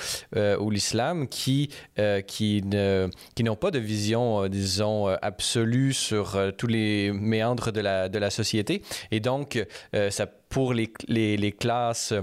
[0.71, 1.71] l'islam qui,
[2.27, 8.83] qui, n'ont pas de vision, disons, absolue sur tous les méandres de la, société.
[9.11, 9.65] Et donc,
[10.11, 12.15] ça, pour les classes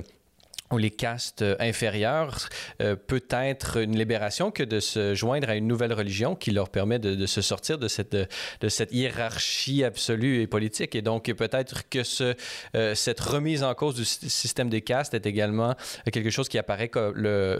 [0.71, 2.49] ou les castes euh, inférieures
[2.81, 6.69] euh, peut être une libération que de se joindre à une nouvelle religion qui leur
[6.69, 10.95] permet de, se sortir de cette, de cette hiérarchie absolue et politique.
[10.95, 12.35] Et donc, peut-être que ce,
[12.75, 15.75] euh, cette remise en cause du système des castes est également
[16.11, 17.13] quelque chose qui apparaît comme,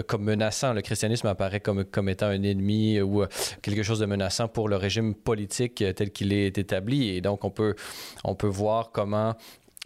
[0.08, 0.74] comme menaçant.
[0.74, 3.24] Le christianisme apparaît comme, comme étant un ennemi ou
[3.62, 7.10] quelque chose de menaçant pour le régime politique tel qu'il est établi.
[7.10, 7.76] Et donc, on peut,
[8.24, 9.36] on peut voir comment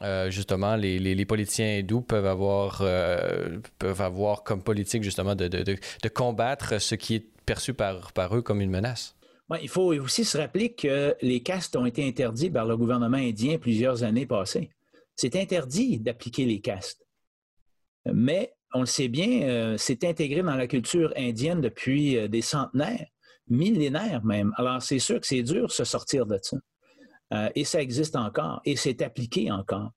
[0.01, 5.47] euh, justement, les, les, politiciens hindous peuvent avoir, euh, peuvent avoir comme politique, justement, de,
[5.47, 9.15] de, de, combattre ce qui est perçu par, par eux comme une menace.
[9.61, 13.57] il faut aussi se rappeler que les castes ont été interdits par le gouvernement indien
[13.57, 14.69] plusieurs années passées.
[15.15, 17.05] C'est interdit d'appliquer les castes.
[18.05, 23.07] Mais on le sait bien, euh, c'est intégré dans la culture indienne depuis des centenaires,
[23.49, 24.53] millénaires même.
[24.55, 26.57] Alors, c'est sûr que c'est dur de se sortir de ça.
[27.33, 29.91] Euh, et ça existe encore et c'est appliqué encore.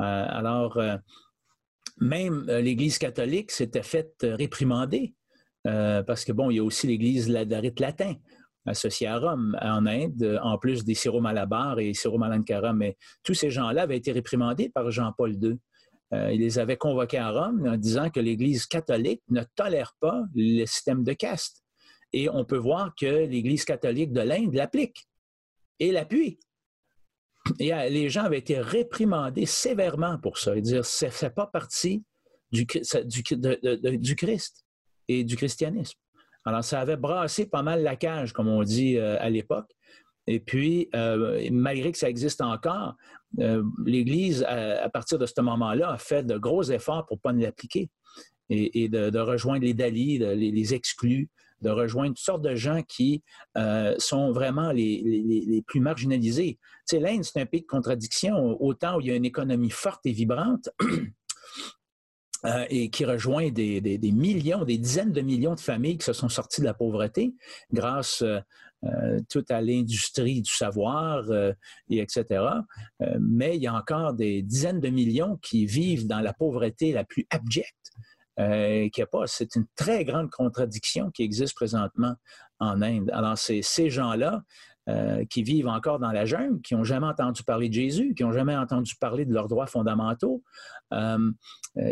[0.00, 0.96] Euh, alors, euh,
[2.00, 5.14] même l'Église catholique s'était faite réprimander
[5.62, 8.16] parce que, bon, il y a aussi l'Église de rite latin
[8.66, 12.74] associée à Rome, en Inde, en plus des Syro-Malabar et Syro-Malankara.
[12.74, 15.56] Mais tous ces gens-là avaient été réprimandés par Jean-Paul II.
[16.12, 20.66] il les avait convoqués à Rome en disant que l'Église catholique ne tolère pas le
[20.66, 21.64] système de caste.
[22.12, 25.08] Et on peut voir que l'Église catholique de l'Inde l'applique
[25.78, 26.38] et l'appuie.
[27.58, 30.58] Et euh, les gens avaient été réprimandés sévèrement pour ça.
[30.60, 32.04] dire ça ne fait pas partie
[32.50, 34.64] du, Christ
[35.08, 35.98] et du christianisme.
[36.44, 39.70] Alors, ça avait brassé pas mal la cage, comme on dit euh, à l'époque.
[40.26, 42.94] Et puis, euh, malgré que ça existe encore,
[43.84, 47.90] l'Église, à, partir de ce moment-là, a fait de gros efforts pour ne pas l'appliquer
[48.48, 51.28] et, de, rejoindre les Dali, les, exclus,
[51.62, 53.22] de rejoindre toutes sortes de gens qui
[53.56, 56.58] euh, sont vraiment les, plus marginalisés.
[56.88, 58.56] Tu sais, l'Inde, c'est un pays de contradiction.
[58.60, 60.68] Autant où il y a une économie forte et vibrante,
[62.44, 63.80] euh, et qui rejoint des,
[64.12, 67.34] millions, des dizaines de millions de familles qui se sont sorties de la pauvreté
[67.72, 71.24] grâce euh, tout à l'industrie du savoir,
[71.88, 72.44] et etc.
[73.18, 77.04] mais il y a encore des dizaines de millions qui vivent dans la pauvreté la
[77.04, 77.92] plus abjecte.
[78.40, 79.26] Euh, pas.
[79.26, 82.14] C'est une très grande contradiction qui existe présentement
[82.58, 83.10] en Inde.
[83.12, 84.42] Alors, ces gens-là
[84.88, 88.22] euh, qui vivent encore dans la jungle, qui n'ont jamais entendu parler de Jésus, qui
[88.22, 90.42] n'ont jamais entendu parler de leurs droits fondamentaux,
[90.92, 91.30] euh,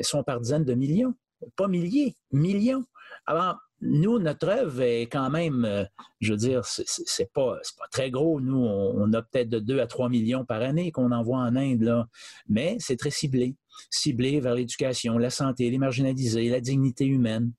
[0.02, 1.14] sont par dizaines de millions.
[1.57, 2.85] Pas milliers, millions.
[3.26, 5.88] Alors, nous, notre œuvre est quand même,
[6.20, 8.40] je veux dire, c'est pas, pas très gros.
[8.40, 11.83] Nous, on, a peut-être de 2 à 3 millions par année qu'on envoie en Inde,
[11.83, 12.07] là.
[12.48, 13.57] mais c'est très ciblé.
[13.90, 17.52] Ciblé vers l'éducation, la santé, les marginalisés, la dignité humaine,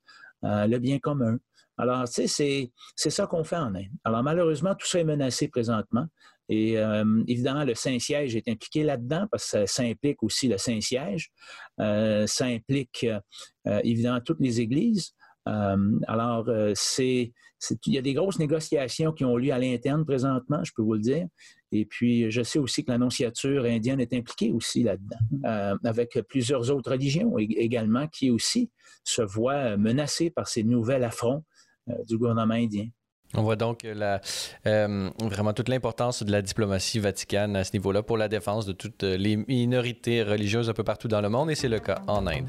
[0.44, 1.38] euh, le bien commun.
[1.76, 3.88] Alors, tu sais, c'est ça qu'on fait en Inde.
[4.04, 6.06] Alors, malheureusement, tout ça est menacé présentement.
[6.48, 11.30] Et euh, évidemment, le Saint-Siège est impliqué là-dedans parce que ça, implique aussi le Saint-Siège.
[11.78, 13.06] ça implique
[13.64, 15.14] évidemment toutes les églises.
[15.48, 17.32] Euh, alors, euh, c'est,
[17.86, 20.94] il y a des grosses négociations qui ont lieu à l'interne présentement, je peux vous
[20.94, 21.26] le dire.
[21.74, 26.70] Et puis, je sais aussi que l'annonciature indienne est impliquée aussi là-dedans, euh, avec plusieurs
[26.70, 28.70] autres religions également qui aussi
[29.02, 31.44] se voient menacées par ces nouveaux affronts
[32.08, 32.86] du gouvernement indien.
[33.34, 34.20] On voit donc la,
[34.66, 38.72] euh, vraiment toute l'importance de la diplomatie vaticane à ce niveau-là pour la défense de
[38.72, 42.26] toutes les minorités religieuses un peu partout dans le monde, et c'est le cas en
[42.28, 42.48] Inde.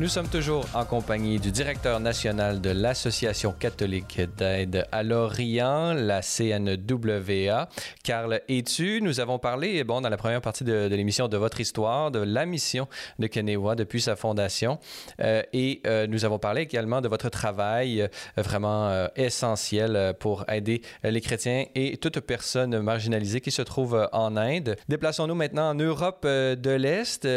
[0.00, 6.20] Nous sommes toujours en compagnie du directeur national de l'Association catholique d'aide à l'Orient, la
[6.20, 7.68] CNWA,
[8.02, 9.00] Carl Etu.
[9.00, 12.44] Nous avons parlé, bon, dans la première partie de, l'émission, de votre histoire, de la
[12.44, 12.88] mission
[13.20, 14.80] de Kenewa depuis sa fondation.
[15.20, 20.82] Euh, et euh, nous avons parlé également de votre travail euh, vraiment essentiel pour aider
[21.04, 24.74] les chrétiens et toute personne marginalisée qui se trouve en Inde.
[24.88, 27.28] Déplaçons-nous maintenant en Europe de l'Est.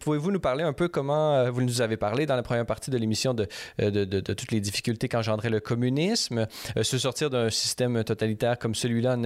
[0.00, 2.90] Pouvez-vous nous parler un peu comment vous nous vous avez parlé dans la première partie
[2.90, 3.48] de l'émission de,
[3.80, 6.46] euh, toutes les difficultés qu'engendrait le communisme.
[6.76, 9.16] Euh, se sortir d'un système totalitaire comme celui-là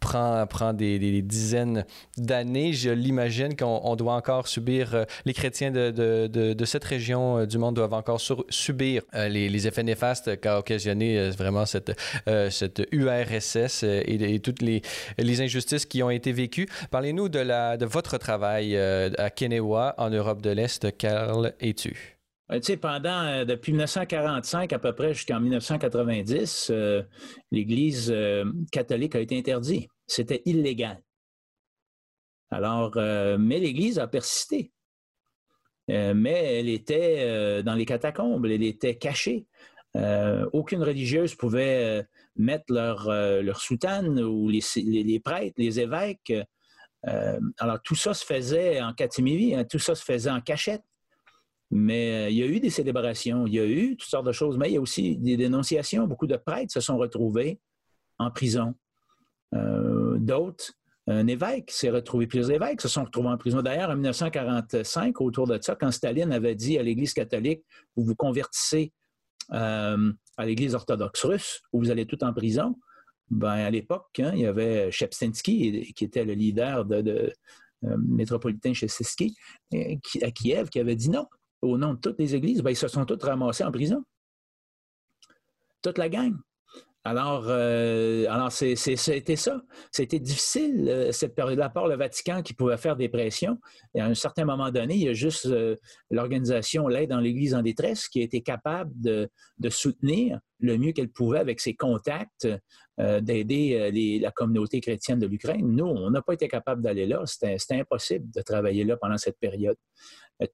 [0.00, 1.84] prend, des, dizaines
[2.16, 2.72] d'années.
[2.72, 7.94] Je l'imagine qu'on doit encore subir, euh, les chrétiens de, cette région du monde doivent
[7.94, 11.92] encore subir les, effets néfastes qu'a occasionné vraiment cette,
[12.92, 14.82] URSS et, toutes les,
[15.40, 16.68] injustices qui ont été vécues.
[16.90, 20.96] Parlez-nous de, votre travail à Kenewa, en Europe de l'Est.
[20.96, 22.07] Carl, es-tu?
[22.50, 27.02] Tu sais, pendant, euh, depuis 1945 à peu près jusqu'en 1990, euh,
[27.50, 29.90] l'Église euh, catholique a été interdite.
[30.06, 31.02] C'était illégal.
[32.50, 32.96] Alors,
[33.38, 34.72] mais l'Église a persisté.
[35.86, 39.46] mais elle était dans les catacombes, elle était cachée.
[40.54, 42.06] aucune religieuse pouvait
[42.36, 46.32] mettre leur, soutane ou les, les, prêtres, les évêques.
[47.58, 50.87] alors, tout ça se faisait en catimini, hein, tout ça se faisait en cachette.
[51.70, 54.32] Mais euh, il y a eu des célébrations, il y a eu toutes sortes de
[54.32, 56.06] choses, mais il y a aussi des dénonciations.
[56.06, 57.60] Beaucoup de prêtres se sont retrouvés
[58.18, 58.74] en prison.
[59.54, 60.72] Euh, d'autres,
[61.06, 63.62] un évêque s'est retrouvé, plusieurs évêques se sont retrouvés en prison.
[63.62, 67.64] D'ailleurs, en 1945, autour de ça, quand Staline avait dit à l'Église catholique,
[67.96, 68.92] vous vous convertissez
[69.52, 72.76] euh, à l'Église orthodoxe russe, où vous allez tout en prison,
[73.30, 77.32] ben, à l'époque, hein, il y avait Shepstensky, qui était le leader de, de
[77.82, 79.36] métropolitain Shepstensky,
[79.72, 81.26] à Kiev, qui avait dit non,
[81.62, 84.04] au nom de toutes les églises, ben, ils se sont tous ramassés en prison.
[85.82, 86.36] Toute la gang.
[87.04, 89.62] Alors, euh, c'était ça.
[89.92, 93.58] C'était difficile, euh, cette période-là, à le Vatican qui pouvait faire des pressions.
[93.94, 95.76] Et à un certain moment donné, il y a juste euh,
[96.10, 99.30] l'organisation L'aide dans l'Église en détresse qui a été capable de,
[99.70, 102.48] soutenir le mieux qu'elle pouvait avec ses contacts
[102.98, 105.66] d'aider la communauté chrétienne de l'Ukraine.
[105.68, 107.22] Nous, on n'a pas été capable d'aller là.
[107.26, 109.76] C'était impossible de travailler là pendant cette période.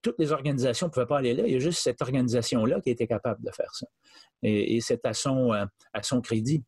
[0.03, 1.43] Toutes les organisations ne pouvaient pas aller là.
[1.47, 3.87] Il y a juste cette organisation-là qui était capable de faire ça.
[4.43, 5.51] Et, c'est à son,
[6.21, 6.63] crédit.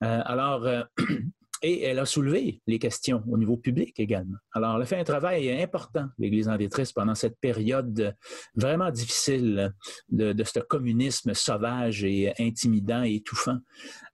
[0.00, 0.66] alors,
[1.62, 4.38] Et elle a soulevé les questions au niveau public également.
[4.52, 8.16] Alors, elle a fait un travail important, l'Église en détresse, pendant cette période
[8.54, 9.74] vraiment difficile
[10.08, 13.58] de, ce communisme sauvage et intimidant et étouffant.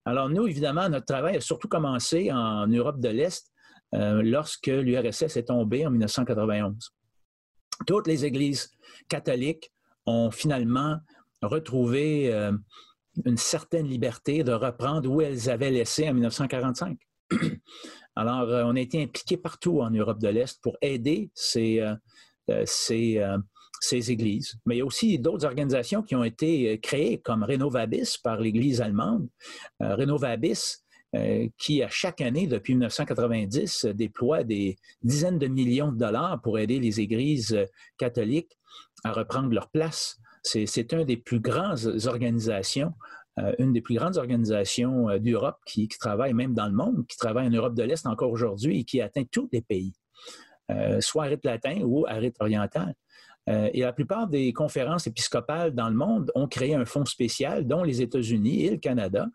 [0.05, 3.53] Alors, nous, évidemment, notre travail a surtout commencé en Europe de l'Est
[3.95, 6.93] euh, lorsque l'URSS est tombée en 1991.
[7.87, 8.73] Toutes les églises
[9.09, 9.73] catholiques
[10.05, 10.99] ont finalement
[11.43, 12.51] retrouvé euh,
[13.25, 16.99] une certaine liberté de reprendre où elles avaient laissé en 1945.
[18.17, 21.95] Alors, euh, on a été impliqués partout en Europe de l'Est pour aider ces, euh,
[22.51, 23.23] euh, ces,
[23.81, 24.55] ces, églises.
[24.65, 28.81] Mais il y a aussi d'autres organisations qui ont été créées, comme Renovabis par l'Église
[28.81, 29.29] allemande.
[29.81, 30.83] Renovabis,
[31.59, 36.79] qui, à chaque année, depuis 1990, déploie des dizaines de millions de dollars pour aider
[36.79, 37.57] les églises
[37.97, 38.59] catholiques
[39.03, 40.19] à reprendre leur place.
[40.47, 42.93] C'est une des plus grandes organisations
[43.39, 47.19] euh, une des plus grandes organisations euh, d'Europe qui, travaille même dans le monde, qui
[47.19, 49.93] travaille en Europe de l'Est encore aujourd'hui et qui atteint tous les pays,
[50.71, 52.95] euh, soit à latin ou à rythme oriental.
[53.49, 57.85] et la plupart des conférences épiscopales dans le monde ont créé un fonds spécial, dont
[57.85, 59.29] les États-Unis et le Canada,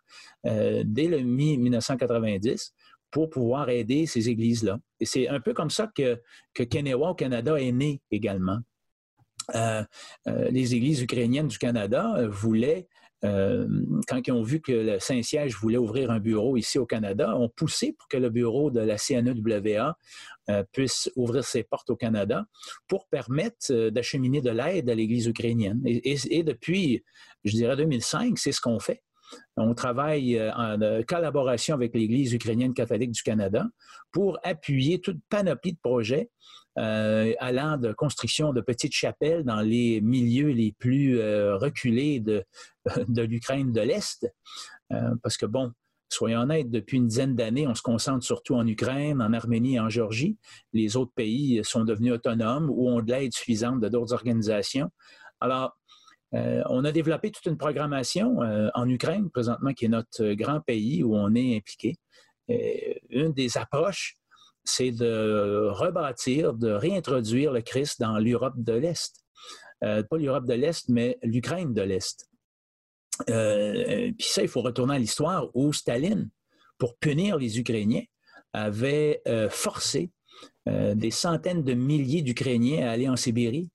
[0.44, 2.74] dès le mi-1990,
[3.10, 4.80] pour pouvoir aider ces églises-là.
[5.00, 6.20] Et c'est un peu comme ça que,
[6.54, 8.60] que Kenewa au Canada est né également.
[9.56, 9.84] Euh,
[10.28, 12.88] euh, les églises ukrainiennes du Canada euh, voulaient,
[13.24, 17.50] quand ils ont vu que le Saint-Siège voulait ouvrir un bureau ici au Canada, ont
[17.50, 19.96] poussé pour que le bureau de la CNEWA
[20.72, 22.48] puisse ouvrir ses portes au Canada
[22.88, 25.84] pour permettre d'acheminer de l'aide à l'Église ukrainienne.
[25.86, 27.04] et, depuis,
[27.44, 29.04] je dirais 2005, c'est ce qu'on fait.
[29.56, 33.68] On travaille en collaboration avec l'Église ukrainienne catholique du Canada
[34.12, 36.32] pour appuyer toute panoplie de projets
[36.78, 41.20] euh, allant de construction de petites chapelles dans les milieux les plus
[41.54, 42.44] reculés de,
[43.22, 44.32] l'Ukraine de l'Est.
[45.22, 45.74] parce que, bon,
[46.10, 49.80] soyons honnêtes, depuis une dizaine d'années, on se concentre surtout en Ukraine, en Arménie et
[49.80, 50.38] en Géorgie.
[50.74, 54.90] Les autres pays sont devenus autonomes ou ont de l'aide suffisante de d'autres organisations.
[55.40, 55.78] Alors,
[56.34, 60.62] euh, on a développé toute une programmation euh, en Ukraine, présentement, qui est notre grand
[60.62, 61.98] pays où on est impliqué.
[63.10, 64.21] une des approches,
[64.64, 69.16] c'est de rebâtir, de réintroduire le Christ dans l'Europe de l'Est.
[69.84, 72.28] Euh, pas l'Europe de l'Est, mais l'Ukraine de l'Est.
[73.28, 76.30] puis ça, il faut retourner à l'histoire où Staline,
[76.78, 78.04] pour punir les Ukrainiens,
[78.54, 80.12] avait forcé
[80.66, 83.70] des centaines de milliers d'Ukrainiens à aller en Sibérie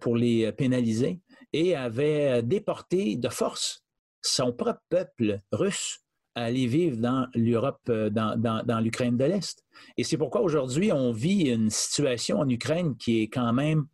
[0.00, 1.20] pour les pénaliser
[1.52, 3.84] et avait euh, déporté de force
[4.22, 6.01] son propre peuple russe
[6.34, 9.64] à aller vivre dans l'Europe, euh, dans, l'Ukraine de l'Est.
[9.96, 13.86] Et c'est pourquoi aujourd'hui, on vit une situation en Ukraine qui est quand même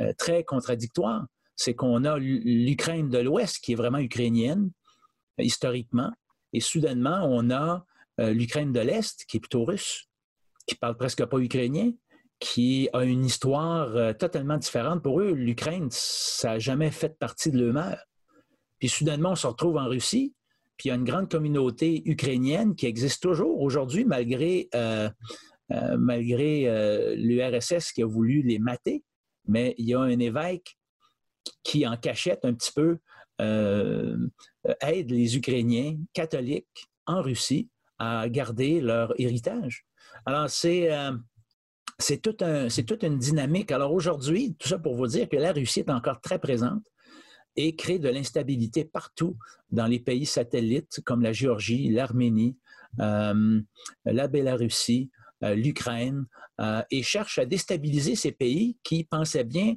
[0.00, 1.26] euh, très contradictoire.
[1.56, 4.70] C'est qu'on a l'Ukraine de l'Ouest qui est vraiment ukrainienne,
[5.38, 6.10] historiquement,
[6.54, 7.84] et soudainement, on a
[8.18, 10.08] l'Ukraine de l'Est qui est plutôt russe,
[10.66, 11.92] qui parle presque pas ukrainien,
[12.40, 15.02] qui a une histoire euh, totalement différente.
[15.02, 17.96] Pour eux, l'Ukraine, ça n'a jamais fait partie de leur
[18.78, 20.34] Puis soudainement, on se retrouve en Russie,
[20.80, 25.10] puis il y a une grande communauté ukrainienne qui existe toujours aujourd'hui, malgré, euh,
[25.72, 29.04] euh, malgré l'URSS qui a voulu les mater.
[29.46, 30.78] Mais il y a un évêque
[31.62, 32.96] qui, en cachette un petit peu,
[33.38, 37.68] aide les Ukrainiens catholiques en Russie
[37.98, 39.84] à garder leur héritage.
[40.24, 40.88] Alors, c'est
[41.98, 42.42] c'est toute
[43.02, 43.70] une dynamique.
[43.70, 46.86] Alors aujourd'hui, tout ça pour vous dire que la Russie est encore très présente
[47.56, 49.36] et crée de l'instabilité partout
[49.70, 52.56] dans les pays satellites comme la Géorgie, l'Arménie,
[52.98, 53.60] euh,
[54.04, 55.10] la Bélarussie,
[55.44, 56.26] euh, l'Ukraine,
[56.60, 59.76] euh, et cherche à déstabiliser ces pays qui pensaient bien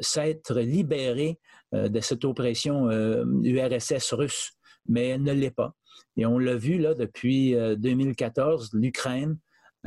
[0.00, 1.38] s'être libérés
[1.72, 4.52] de cette oppression URSS russe,
[4.86, 5.74] mais ne l'est pas.
[6.16, 9.38] Et on l'a vu là depuis 2014, l'Ukraine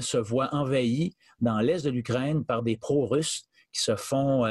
[0.00, 4.44] se voit envahi dans l'est de l'Ukraine par des pro-russes qui se font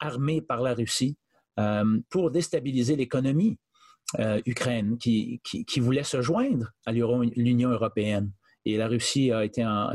[0.00, 1.18] armer par la Russie
[2.10, 3.58] pour déstabiliser l'économie
[4.46, 8.32] ukraine qui, qui, voulait se joindre à l'Union européenne.
[8.64, 9.30] Et la Russie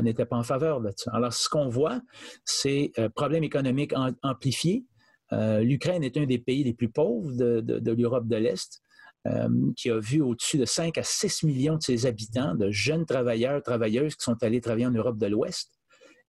[0.02, 1.10] n'était pas en faveur de ça.
[1.12, 2.00] Alors, ce qu'on voit,
[2.44, 3.92] c'est un problème économique
[4.22, 4.84] amplifié.
[5.32, 8.80] L'Ukraine est un des pays les plus pauvres de l'Europe de l'Est.
[9.26, 13.06] Euh, qui a vu au-dessus de 5 à 6 millions de ses habitants, de jeunes
[13.06, 15.72] travailleurs, travailleuses qui sont allés travailler en Europe de l'Ouest,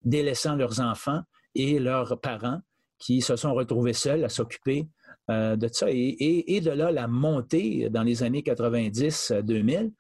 [0.04, 1.22] délaissant leurs enfants
[1.54, 2.62] et leurs parents
[2.98, 4.88] qui se sont retrouvés seuls à s'occuper
[5.30, 5.88] euh, de ça.
[5.89, 9.91] Et, de là, la montée dans les années 90-2000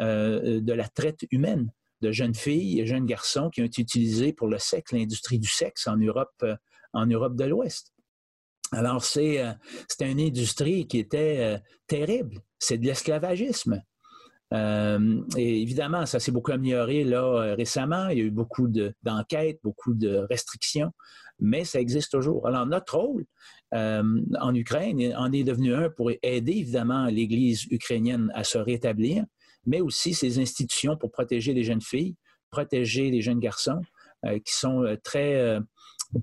[0.00, 1.70] euh, de la traite humaine
[2.00, 5.48] de jeunes filles et jeunes garçons qui ont été utilisés pour le sexe, l'industrie du
[5.48, 6.44] sexe en Europe,
[6.92, 7.94] en Europe de l'Ouest.
[8.72, 9.52] Alors, euh,
[9.88, 12.40] c'est une industrie qui était euh, terrible.
[12.58, 13.82] C'est de l'esclavagisme.
[14.52, 18.08] Euh, et évidemment, ça s'est beaucoup amélioré là récemment.
[18.08, 18.68] Il y a eu beaucoup
[19.02, 20.92] d'enquêtes, beaucoup de restrictions,
[21.40, 22.46] mais ça existe toujours.
[22.46, 23.24] Alors, notre rôle
[23.72, 29.24] en Ukraine en est devenu un pour aider évidemment l'Église ukrainienne à se rétablir,
[29.66, 32.14] mais aussi ses institutions pour protéger les jeunes filles,
[32.50, 33.80] protéger les jeunes garçons
[34.22, 35.58] qui sont très,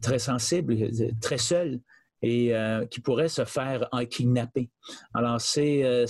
[0.01, 1.81] très sensibles, très seuls
[2.21, 4.69] et euh, qui pourrait se faire en kidnapper.
[5.13, 6.05] Alors, c'est, euh,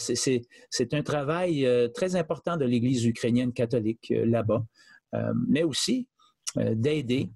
[0.92, 4.64] un travail euh, très important de l'Église ukrainienne catholique là-bas,
[5.48, 6.08] mais aussi
[6.56, 7.30] d'aider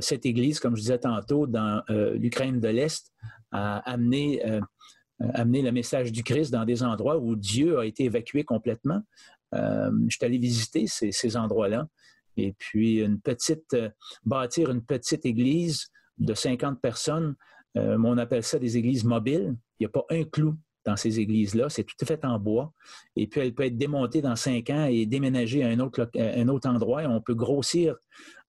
[0.00, 3.10] cette Église, comme je disais tantôt, dans l'Ukraine de l'Est,
[3.52, 4.42] à amener,
[5.18, 9.00] amener le message du Christ dans des endroits où Dieu a été évacué complètement.
[9.52, 11.88] je suis allé visiter ces, ces endroits-là.
[12.36, 13.74] Et puis, une petite,
[14.24, 15.86] bâtir une petite église
[16.18, 17.34] de 50 personnes
[17.76, 19.54] euh, on appelle ça des églises mobiles.
[19.78, 20.54] Il n'y a pas un clou
[20.84, 21.68] dans ces églises-là.
[21.68, 22.72] C'est tout fait en bois.
[23.16, 26.48] Et puis, elle peut être démontée dans cinq ans et déménagée à un autre, un
[26.48, 27.02] autre endroit.
[27.02, 27.96] on peut grossir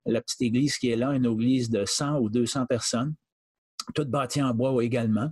[0.08, 3.14] la petite église qui est là, une église de 100 ou 200 personnes,
[3.93, 5.32] toute bâtie en bois également.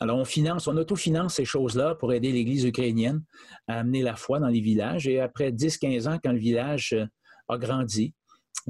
[0.00, 3.22] Alors, on finance, on autofinance ces choses-là pour aider l'Église ukrainienne
[3.66, 5.06] à amener la foi dans les villages.
[5.08, 7.06] Et après 10-15 ans, quand le village euh,
[7.48, 8.14] a grandi,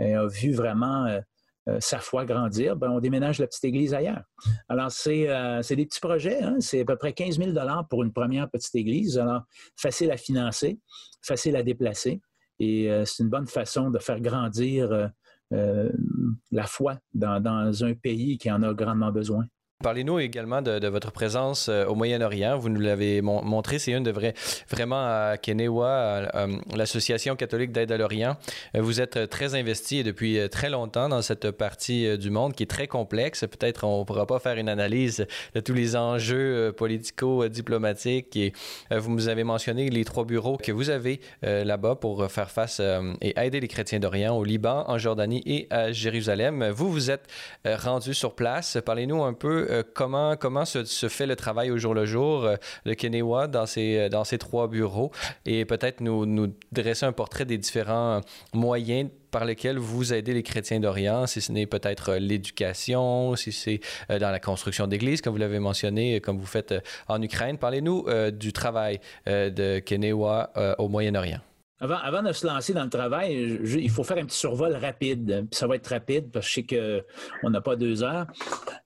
[0.01, 1.21] et a vu vraiment euh,
[1.69, 4.23] euh, sa foi grandir, ben, on déménage la petite église ailleurs.
[4.69, 5.27] Alors, c'est
[5.71, 6.43] des petits projets.
[6.43, 6.57] Hein.
[6.61, 7.53] C'est à peu près 15 000
[7.91, 9.19] pour une première petite église.
[9.19, 9.43] Alors,
[9.77, 10.79] facile à financer,
[11.23, 12.21] facile à déplacer.
[12.61, 15.11] Et c'est une bonne façon de faire grandir
[15.51, 19.47] la foi dans un pays qui en a grandement besoin.
[19.85, 22.59] Parlez-nous également de, votre présence euh, au Moyen-Orient.
[22.59, 24.35] Vous nous l'avez montré, c'est une de vraies,
[24.69, 26.33] vraiment à Kenewa,
[26.75, 28.37] l'Association catholique d'aide à l'Orient.
[28.75, 32.65] Euh, vous êtes très investi depuis euh, très longtemps dans cette partie du monde qui
[32.65, 33.43] est très complexe.
[33.43, 35.25] Peut-être on ne pourra pas faire une analyse
[35.55, 38.35] de tous les enjeux politico-diplomatiques.
[38.37, 38.53] Et
[38.91, 42.81] vous nous avez mentionné les trois bureaux que vous avez là-bas pour faire face
[43.21, 46.69] et aider les chrétiens d'Orient au Liban, en Jordanie et à Jérusalem.
[46.71, 47.29] Vous, vous êtes
[47.65, 48.79] rendu sur place.
[48.85, 52.57] Parlez-nous un peu euh, comment, se, fait le travail au jour le jour euh,
[52.87, 55.11] de Kenewa dans ces, euh, trois bureaux?
[55.47, 58.21] Et peut-être nous, nous dresser un portrait des différents
[58.55, 63.81] moyens par lesquels vous aidez les chrétiens d'Orient, si ce n'est peut-être l'éducation, si c'est
[64.09, 66.75] dans la construction d'églises, comme vous l'avez mentionné, comme vous faites
[67.09, 67.59] en Ukraine.
[67.59, 71.41] Parlez-nous du travail de Kenewa au Moyen-Orient.
[71.81, 75.47] Avant, de se lancer dans le travail, il faut faire un petit survol rapide.
[75.53, 77.03] ça va être rapide parce que je sais
[77.43, 78.27] qu'on n'a pas deux heures.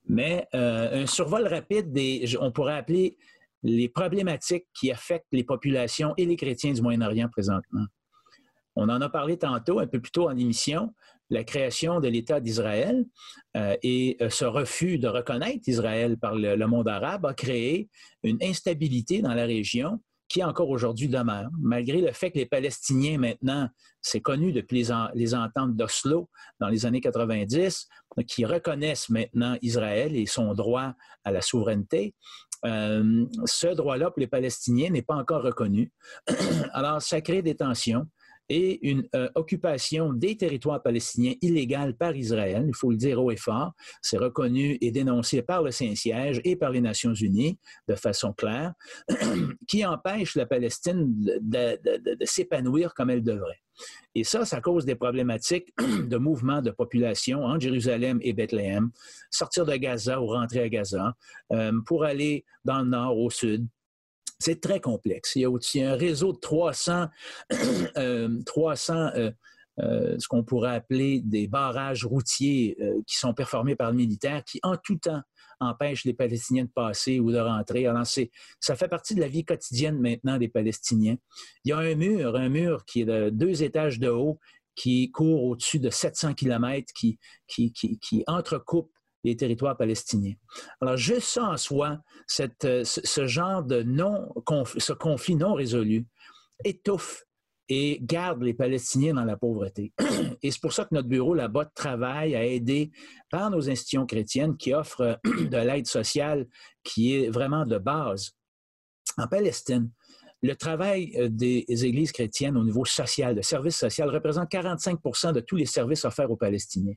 [0.06, 3.16] Mais euh, un survol rapide, des, on pourrait appeler
[3.62, 7.86] les problématiques qui affectent les populations et les chrétiens du Moyen-Orient présentement.
[8.76, 10.92] On en a parlé tantôt, un peu plus tôt en émission,
[11.30, 13.06] la création de l'État d'Israël
[13.56, 17.88] euh, et euh, ce refus de reconnaître Israël par le, monde arabe a créé
[18.22, 20.00] une instabilité dans la région
[20.32, 23.68] qui encore aujourd'hui demeure, malgré le fait que les Palestiniens maintenant,
[24.00, 27.86] c'est connu depuis les, ententes d'Oslo dans les années 90,
[28.26, 32.14] qui reconnaissent maintenant Israël et son droit à la souveraineté.
[32.64, 35.92] Euh, ce droit-là pour les Palestiniens n'est pas encore reconnu.
[36.72, 38.06] Alors, ça crée des tensions
[38.48, 43.30] et une euh, occupation des territoires palestiniens illégale par Israël, il faut le dire haut
[43.30, 47.94] et fort, c'est reconnu et dénoncé par le Saint-Siège et par les Nations unies de
[47.94, 48.72] façon claire,
[49.68, 51.06] qui empêche la Palestine
[51.40, 51.78] de,
[52.24, 53.60] s'épanouir comme elle devrait.
[54.14, 58.90] Et ça, ça cause des problématiques de mouvement de population entre Jérusalem et Bethléem,
[59.30, 61.14] sortir de Gaza ou rentrer à Gaza,
[61.52, 63.66] euh, pour aller dans le nord, au sud,
[64.42, 65.36] c'est très complexe.
[65.36, 67.06] Il y a aussi un réseau de 300,
[68.44, 69.30] 300 euh, euh,
[69.80, 72.76] euh, ce qu'on pourrait appeler des barrages routiers
[73.06, 75.22] qui sont performés par le militaire, qui en tout temps
[75.60, 77.86] empêchent les Palestiniens de passer ou de rentrer.
[77.86, 81.16] Alors, ça fait partie de la vie quotidienne maintenant des Palestiniens.
[81.64, 84.38] Il y a un mur, un mur qui est de deux étages de haut,
[84.74, 88.90] qui court au-dessus de 700 km, qui, qui, qui, qui entrecoupe
[89.24, 90.34] les territoires palestiniens.
[90.80, 91.98] Alors, juste ça en soi,
[92.40, 94.28] euh, ce genre de non,
[94.78, 96.06] ce conflit non résolu
[96.64, 97.24] étouffe
[97.68, 99.92] et garde les Palestiniens dans la pauvreté.
[100.42, 102.90] Et c'est pour ça que notre bureau là-bas travaille à aider
[103.30, 106.46] par nos institutions chrétiennes qui offrent de l'aide sociale
[106.82, 108.32] qui est vraiment de base.
[109.16, 109.90] En Palestine,
[110.42, 115.40] le travail euh, des églises chrétiennes au niveau social, de services social, représente 45% de
[115.40, 116.96] tous les services offerts aux Palestiniens.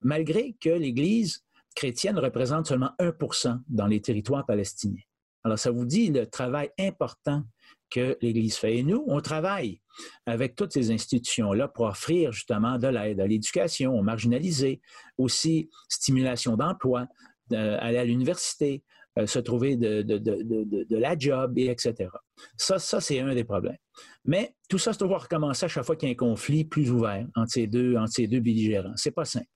[0.00, 1.44] Malgré que l'Église
[1.74, 5.02] chrétienne représente seulement 1% dans les territoires palestiniens.
[5.44, 7.42] Alors, ça vous dit le travail important
[7.90, 8.78] que l'Église fait.
[8.78, 9.80] Et nous, on travaille
[10.24, 14.80] avec toutes ces institutions-là pour offrir justement de l'aide à l'éducation, aux marginalisés,
[15.18, 17.06] aussi stimulation d'emploi,
[17.52, 18.82] euh, aller à l'université,
[19.18, 22.08] euh, se trouver de, la job, et etc.
[22.56, 23.76] Ça, c'est un des problèmes.
[24.24, 26.90] Mais tout ça, c'est devoir recommencer à chaque fois qu'il y a un conflit plus
[26.90, 28.94] ouvert entre ces deux, entre ces deux belligérants.
[29.14, 29.46] Pas simple.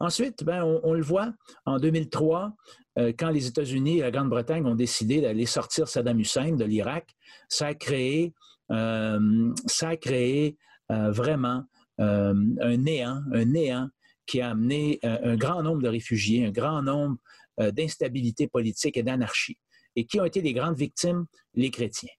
[0.00, 1.32] Ensuite, ben, on, le voit
[1.66, 2.52] en 2003,
[2.98, 7.14] euh, quand les États-Unis et la Grande-Bretagne ont décidé d'aller sortir Saddam Hussein de l'Irak,
[7.48, 8.34] ça a créé,
[8.70, 10.56] euh, ça a créé
[10.90, 11.64] euh, vraiment
[11.98, 12.34] un
[12.76, 13.88] néant, un néant
[14.26, 17.18] qui a amené un grand nombre de réfugiés, un grand nombre
[17.56, 19.58] d'instabilité politique et d'anarchie.
[19.94, 21.26] Et qui ont été les grandes victimes?
[21.54, 22.10] Les chrétiens.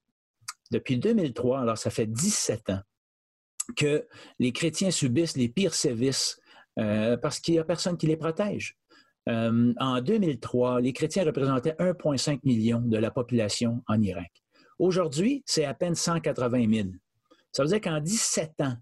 [0.71, 2.79] Depuis 2003, alors ça fait 17 ans,
[3.75, 4.07] que
[4.39, 6.39] les chrétiens subissent les pires sévices
[6.79, 8.77] euh, parce qu'il n'y a personne qui les protège.
[9.27, 14.31] Euh, en 2003, les chrétiens représentaient 1,5 million de la population en Irak.
[14.77, 16.89] Aujourd'hui, c'est à peine 180 000.
[17.51, 18.75] Ça veut dire qu'en 17 ans,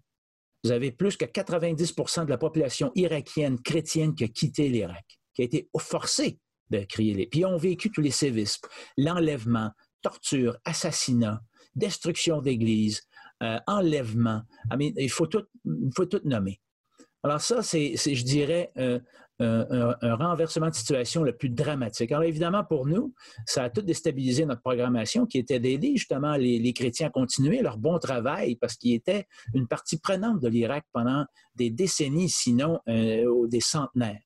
[0.64, 5.42] vous avez plus que 90 de la population irakienne chrétienne qui a quitté l'Irak, qui
[5.42, 6.40] a été forcée
[6.70, 7.28] de crier les.
[7.28, 8.60] Puis ils ont vécu tous les sévices,
[8.98, 9.72] l'enlèvement,
[10.02, 11.42] torture, assassinat,
[11.76, 13.02] destruction d'églises,
[13.44, 14.42] euh, enlèvement.
[14.80, 16.62] il faut tout, il faut tout nommer.
[17.24, 18.72] Alors ça, c'est, je dirais,
[19.40, 22.12] un, renversement de situation le plus dramatique.
[22.12, 23.14] Alors évidemment, pour nous,
[23.46, 27.78] ça a tout déstabilisé notre programmation qui était d'aider justement les, chrétiens à continuer leur
[27.78, 33.48] bon travail parce qu'ils étaient une partie prenante de l'Irak pendant des décennies, sinon euh,
[33.48, 34.22] des centenaires.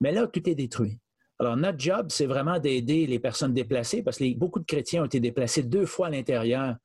[0.00, 0.98] Mais là, tout est détruit.
[1.40, 5.06] Alors, notre job, c'est vraiment d'aider les personnes déplacées parce que beaucoup de chrétiens ont
[5.06, 6.76] été déplacés deux fois à l'intérieur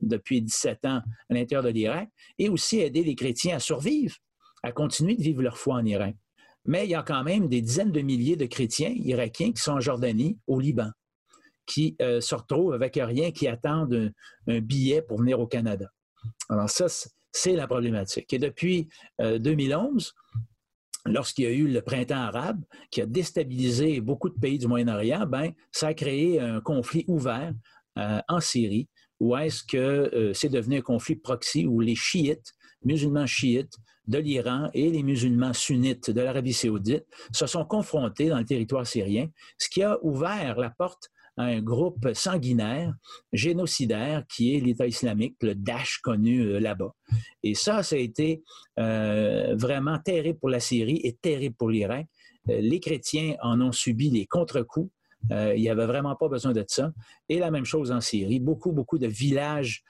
[0.00, 4.16] depuis 17 ans à l'intérieur de l'Irak et aussi aider les chrétiens à survivre,
[4.62, 6.16] à continuer de vivre leur foi en Irak.
[6.64, 9.72] Mais il y a quand même des dizaines de milliers de chrétiens irakiens qui sont
[9.72, 10.90] en Jordanie, au Liban,
[11.66, 14.12] qui euh, se retrouvent avec rien, qui attendent
[14.46, 15.90] un, billet pour venir au Canada.
[16.48, 16.86] Alors ça,
[17.32, 18.32] c'est la problématique.
[18.32, 18.88] Et depuis
[19.18, 20.14] 2011,
[21.06, 24.66] euh, lorsqu'il y a eu le printemps arabe qui a déstabilisé beaucoup de pays du
[24.66, 27.54] Moyen-Orient, ben, ça a créé un conflit ouvert
[27.98, 28.88] euh, en Syrie,
[29.18, 32.52] où est-ce que c'est devenu un conflit proxy où les chiites,
[32.84, 38.38] musulmans chiites de l'Iran et les musulmans sunnites de l'Arabie saoudite se sont confrontés dans
[38.38, 39.28] le territoire syrien,
[39.58, 42.94] ce qui a ouvert la porte un groupe sanguinaire,
[43.32, 46.94] génocidaire, qui est l'État islamique, le Daesh connu euh, là-bas.
[47.42, 48.42] Et ça, ça a été
[48.78, 52.06] euh, vraiment terrible pour la Syrie et terrible pour l'Irak.
[52.48, 54.90] Euh, les chrétiens en ont subi les contre-coups.
[55.30, 56.92] il n'y avait vraiment pas besoin de ça.
[57.28, 58.40] Et la même chose en Syrie.
[58.40, 59.82] Beaucoup, beaucoup de villages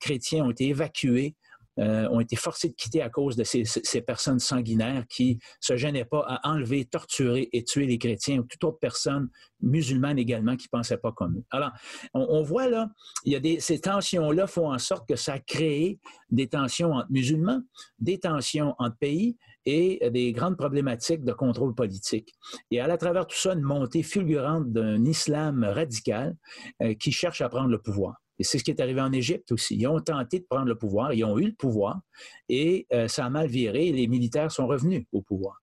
[0.00, 1.34] chrétiens ont été évacués
[1.78, 3.64] euh, ont été forcés de quitter à cause de ces,
[4.00, 8.62] personnes sanguinaires qui se gênaient pas à enlever, torturer et tuer les chrétiens ou toute
[8.64, 9.28] autre personne
[9.60, 11.44] musulmane également qui pensait pas comme eux.
[11.50, 11.70] Alors,
[12.14, 12.88] on, voit là,
[13.24, 15.98] il y a des, ces tensions-là font en sorte que ça a créé
[16.30, 17.62] des tensions entre musulmans,
[17.98, 22.32] des tensions entre pays et des grandes problématiques de contrôle politique.
[22.70, 26.36] Et à travers tout ça, une montée fulgurante d'un islam radical
[26.82, 28.16] euh, qui cherche à prendre le pouvoir.
[28.38, 29.76] Et c'est ce qui est arrivé en Égypte aussi.
[29.76, 32.00] Ils ont tenté de prendre le pouvoir, ils ont eu le pouvoir,
[32.48, 35.62] et euh, ça a mal viré, et les militaires sont revenus au pouvoir.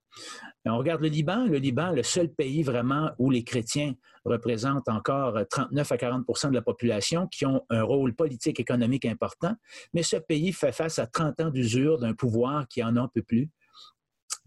[0.64, 1.46] on regarde le Liban.
[1.46, 3.94] Le Liban, le seul pays vraiment où les chrétiens
[4.24, 9.54] représentent encore 39 à 40% de la population qui ont un rôle politique, économique important.
[9.92, 13.08] Mais ce pays fait face à 30 ans d'usure d'un pouvoir qui en a un
[13.08, 13.22] peu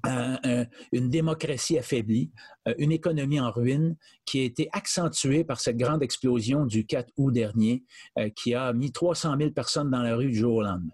[0.03, 2.31] plus, une démocratie affaiblie,
[2.67, 3.95] euh, une économie en ruine
[4.25, 7.83] qui a été accentuée par cette grande explosion du 4 août dernier
[8.19, 10.91] euh, qui a mis 300 000 personnes dans la rue du jour au lendemain.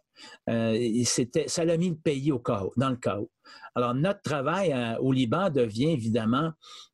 [0.49, 1.03] Euh,
[1.47, 3.29] ça a mis le pays au chaos, dans le chaos.
[3.75, 6.51] Alors, notre travail au Liban devient évidemment,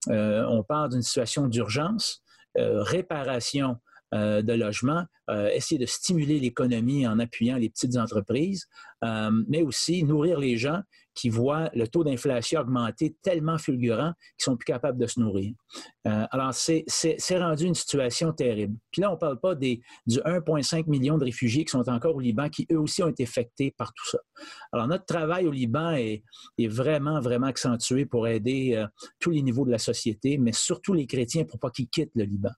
[0.07, 2.23] on part d'une situation d'urgence,
[2.55, 3.75] réparation
[4.13, 5.05] de logement,
[5.53, 8.67] essayer de stimuler l'économie en appuyant les petites entreprises,
[9.03, 10.81] mais aussi nourrir les gens
[11.19, 15.53] qui voient le taux d'inflation augmenter tellement fulgurant qu'ils sont plus capables de se nourrir.
[16.07, 16.85] Euh, alors, c'est
[17.37, 18.77] rendu une situation terrible.
[18.89, 22.15] Puis là, on ne parle pas des, du 1,5 million de réfugiés qui sont encore
[22.15, 24.19] au Liban, qui eux aussi ont été affectés par tout ça.
[24.71, 26.23] Alors, notre travail au Liban est,
[26.57, 28.87] vraiment, vraiment accentué pour aider euh,
[29.19, 32.23] tous les niveaux de la société, mais surtout les chrétiens pour pas qu'ils quittent le
[32.23, 32.51] Liban.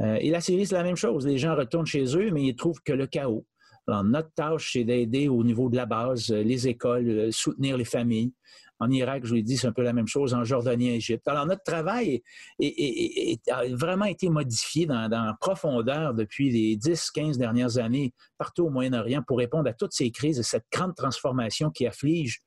[0.00, 1.26] Euh, et la Syrie, c'est la même chose.
[1.26, 3.44] Les gens retournent chez eux, mais ils trouvent que le chaos.
[3.88, 7.76] Alors, notre tâche, c'est d'aider au niveau de la base, euh, les écoles, euh, soutenir
[7.76, 8.32] les familles.
[8.78, 10.34] En Irak, je vous l'ai dit, c'est un peu la même chose.
[10.34, 11.26] En Jordanie, en Égypte.
[11.28, 12.22] Alors, notre travail
[12.60, 19.22] a vraiment été modifié dans, dans profondeur depuis les 10-15 dernières années partout au Moyen-Orient
[19.24, 22.40] pour répondre à toutes ces crises et cette grande transformation qui afflige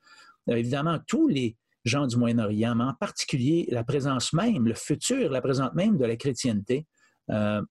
[0.50, 1.56] euh, évidemment tous les
[1.86, 6.06] gens du Moyen-Orient, mais en particulier la présence même, le futur, la présence même de
[6.06, 6.86] la chrétienté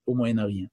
[0.06, 0.68] au Moyen-Orient.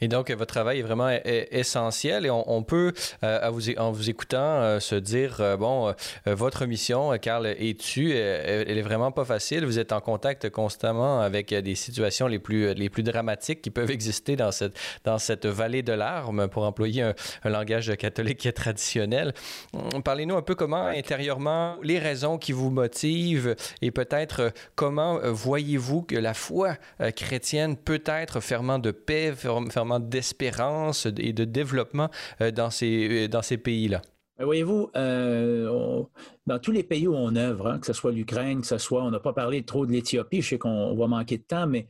[0.00, 2.92] Et donc, votre travail est vraiment essentiel et on, peut,
[3.24, 5.94] euh, en vous écoutant, euh, se dire, euh, bon,
[6.26, 9.64] votre mission, Carl, est tu elle est vraiment pas facile.
[9.64, 13.90] Vous êtes en contact constamment avec des situations les plus, les plus dramatiques qui peuvent
[13.96, 17.14] exister dans cette, dans cette vallée de larmes, pour employer un,
[17.44, 19.32] langage catholique qui est traditionnel.
[19.72, 26.02] Hum, parlez-nous un peu comment, intérieurement, les raisons qui vous motivent et peut-être comment voyez-vous
[26.02, 26.76] que la foi
[27.14, 29.32] chrétienne peut être ferment de paix,
[29.70, 32.10] ferment d'espérance et de développement
[32.40, 34.02] euh, dans ces, euh, dans ces pays-là?
[34.38, 36.02] Ben, voyez-vous, euh,
[36.46, 39.02] dans tous les pays où on œuvre, hein, que ce soit l'Ukraine, que ce soit,
[39.02, 41.86] on n'a pas parlé trop de l'Éthiopie, je sais qu'on va manquer de temps, mais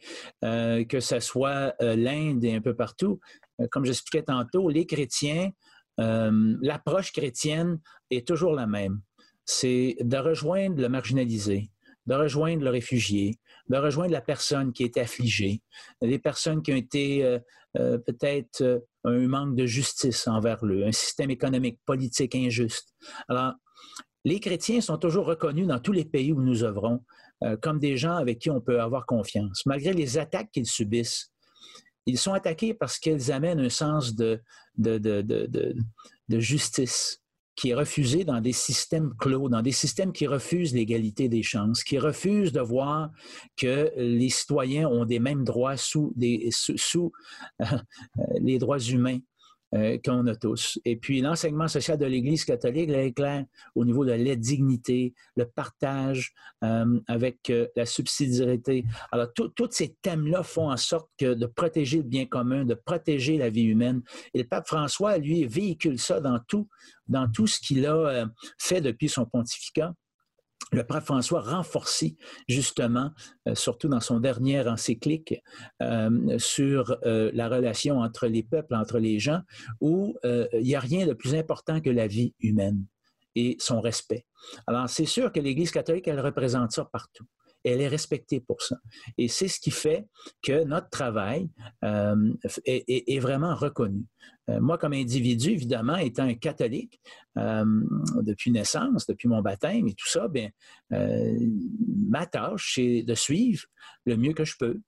[0.85, 3.19] que ce soit l'Inde et un peu partout,
[3.73, 5.51] comme j'expliquais tantôt, les chrétiens,
[5.99, 7.81] l'approche chrétienne
[8.13, 9.01] est toujours la même.
[9.45, 11.71] C'est de rejoindre le marginalisé,
[12.07, 13.35] de rejoindre le réfugié,
[13.69, 15.63] de rejoindre la personne qui est affligée,
[16.01, 17.41] des personnes qui ont été
[17.77, 22.95] euh, euh, peut-être euh, un manque de justice envers eux, un système économique, politique injuste.
[23.29, 23.55] Alors,
[24.25, 27.05] les chrétiens sont toujours reconnus dans tous les pays où nous œuvrons
[27.61, 31.31] comme des gens avec qui on peut avoir confiance, malgré les attaques qu'ils subissent.
[32.07, 34.41] Ils sont attaqués parce qu'ils amènent un sens de,
[34.79, 37.23] de, de, de justice,
[37.57, 41.83] qui est refusée dans des systèmes clos, dans des systèmes qui refusent l'égalité des chances,
[41.83, 43.11] qui refusent de voir
[43.57, 46.51] que les citoyens ont des mêmes droits sous, les
[48.59, 49.19] droits humains
[49.77, 50.79] euh, qu'on a tous.
[50.85, 55.45] Et puis l'enseignement social de l'Église catholique est clair au niveau de la dignité, le
[55.45, 56.33] partage
[56.65, 58.85] euh, avec euh, la subsidiarité.
[59.13, 63.37] Alors tous ces thèmes-là font en sorte que de protéger le bien commun, de protéger
[63.37, 64.03] la vie humaine.
[64.33, 66.69] Et le pape François, lui, véhicule ça dans tout,
[67.07, 68.27] dans tout ce qu'il a
[68.59, 69.95] fait depuis son pontificat
[70.73, 72.17] le pape François renforcé
[72.49, 73.13] justement,
[73.49, 75.35] euh, surtout dans son dernier encyclique
[75.83, 79.41] euh, sur euh, la relation entre les peuples, entre les gens,
[79.81, 82.85] où il n'y a rien de plus important que la vie humaine
[83.35, 84.27] et son respect.
[84.67, 87.27] Alors, c'est sûr que l'Église catholique, elle représente ça partout
[87.67, 88.77] elle est respectée pour ça.
[89.19, 90.07] Et c'est ce qui fait
[90.43, 91.51] que notre travail
[91.85, 92.33] euh,
[92.65, 94.05] est, vraiment reconnu.
[94.49, 97.01] Euh, moi, comme individu, évidemment, étant un catholique
[97.39, 97.65] euh,
[98.23, 100.51] depuis naissance, depuis mon baptême et tout ça, bien,
[100.91, 103.65] ma tâche, c'est de suivre
[104.05, 104.81] le mieux que je peux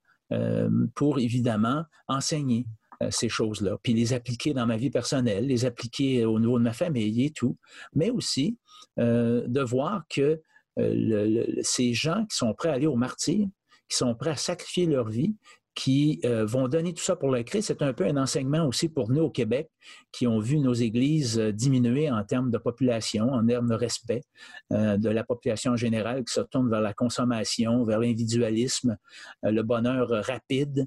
[0.95, 2.66] pour, évidemment, enseigner
[3.11, 6.72] ces choses-là, puis les appliquer dans ma vie personnelle, les appliquer au niveau de ma
[6.72, 7.57] famille et tout,
[7.95, 8.59] mais aussi
[8.99, 10.43] de voir que
[10.79, 13.47] euh, ces gens qui sont prêts à aller au martyr,
[13.89, 15.35] qui sont prêts à sacrifier leur vie,
[15.74, 17.68] qui euh, vont donner tout ça pour le Christ.
[17.68, 19.70] C'est un peu un enseignement aussi pour nous au Québec,
[20.11, 24.22] qui ont vu nos églises euh, diminuer en termes de population, en termes de respect
[24.70, 28.97] de la population en général, qui se tourne vers la consommation, vers l'individualisme,
[29.43, 30.87] le bonheur rapide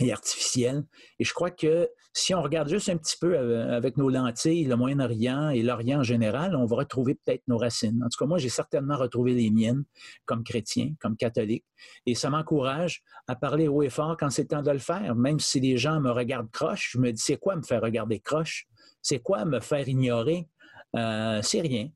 [0.00, 0.84] et artificielle.
[1.18, 4.64] Et je crois que si on regarde juste un petit peu euh, avec nos lentilles,
[4.64, 8.02] le Moyen-Orient et l'Orient en général, on va retrouver peut-être nos racines.
[8.04, 9.84] En tout cas, moi, j'ai certainement retrouvé les miennes
[10.24, 11.64] comme chrétien, comme catholique.
[12.06, 15.14] Et ça m'encourage à parler haut et fort quand c'est temps de le faire.
[15.14, 18.20] Même si les gens me regardent croche, je me dis, c'est quoi me faire regarder
[18.20, 18.66] croche?
[19.02, 20.48] C'est quoi me faire ignorer?
[20.96, 21.88] Euh, c'est rien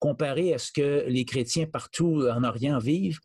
[0.00, 3.20] comparé à ce que les chrétiens partout en Orient vivent,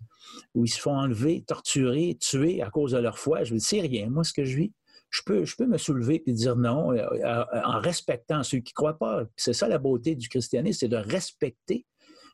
[0.53, 3.81] où ils se font enlever, torturer, tuer à cause de leur foi, je dire, c'est
[3.81, 4.09] rien.
[4.09, 4.73] Moi, ce que je vis,
[5.09, 8.73] je peux, je peux me soulever et dire non euh, euh, en respectant ceux qui
[8.73, 9.23] ne croient pas.
[9.37, 11.85] C'est ça la beauté du christianisme, c'est de respecter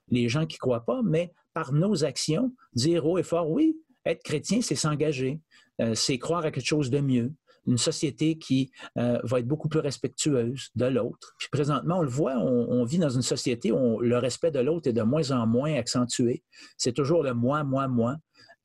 [0.09, 3.77] les gens qui ne croient pas, mais par nos actions, dire haut et fort, oui,
[4.05, 5.39] être chrétien, c'est s'engager,
[5.79, 7.31] euh, c'est croire à quelque chose de mieux,
[7.67, 11.33] une société qui euh, va être beaucoup plus respectueuse de l'autre.
[11.37, 14.89] Puis présentement, on le voit, on, vit dans une société où le respect de l'autre
[14.89, 16.43] est de moins en moins accentué.
[16.77, 18.15] C'est toujours le moi, moi, moi.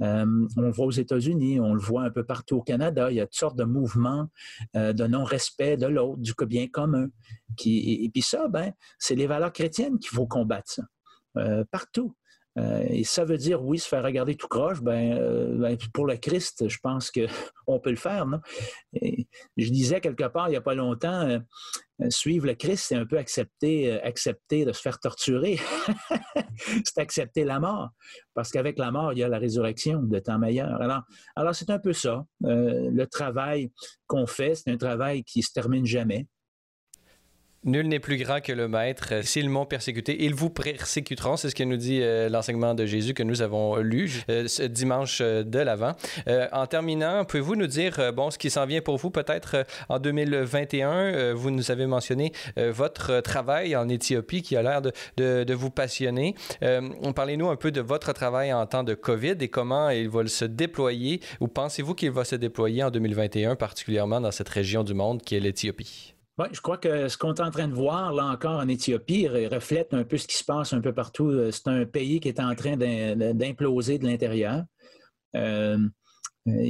[0.03, 3.11] Euh, on le voit aux États-Unis, on le voit un peu partout au Canada.
[3.11, 4.29] Il y a toutes sortes de mouvements
[4.77, 7.09] euh, de non-respect de l'autre, du bien commun.
[7.65, 10.83] Et, puis ça, ben, c'est les valeurs chrétiennes qu'il faut combattre ça.
[11.71, 12.15] partout.
[12.59, 16.07] Euh, et ça veut dire, oui, se faire regarder tout croche, ben, euh, ben pour
[16.07, 18.27] le Christ, je pense qu'on peut le faire.
[18.93, 21.39] Je disais quelque part, il n'y a pas longtemps, euh,
[22.09, 25.59] suivre le Christ, c'est un peu accepter, accepter de se faire torturer.
[26.85, 27.91] c'est accepter la mort.
[28.35, 30.81] Parce qu'avec la mort, il y a la résurrection de temps meilleur.
[30.81, 31.03] Alors,
[31.37, 32.25] alors c'est un peu ça.
[32.41, 33.71] le travail
[34.07, 36.27] qu'on fait, c'est un travail qui se termine jamais.
[37.65, 39.25] Nul n'est plus grand que le maître.
[39.25, 41.37] S'ils m'ont persécuté, ils vous persécuteront.
[41.37, 44.63] C'est ce que nous dit euh, l'enseignement de Jésus que nous avons lu euh, ce
[44.63, 45.95] dimanche euh, de l'Avent.
[46.53, 51.35] en terminant, pouvez-vous nous dire, bon, ce qui s'en vient pour vous peut-être en 2021?
[51.35, 55.71] vous nous avez mentionné votre travail en Éthiopie qui a l'air de, de, de, vous
[55.71, 56.35] passionner.
[57.15, 60.45] Parlez-nous un peu de votre travail en temps de COVID et comment il va se
[60.45, 65.23] déployer ou pensez-vous qu'il va se déployer en 2021, particulièrement dans cette région du monde
[65.23, 66.16] qui est l'Éthiopie?
[66.53, 69.95] Je crois que ce qu'on est en train de voir, là encore en Éthiopie, reflète
[69.95, 71.31] un peu ce qui se passe un peu partout.
[71.31, 74.65] Euh, c'est un pays qui est en train d'imploser de l'intérieur.
[75.35, 75.79] Euh,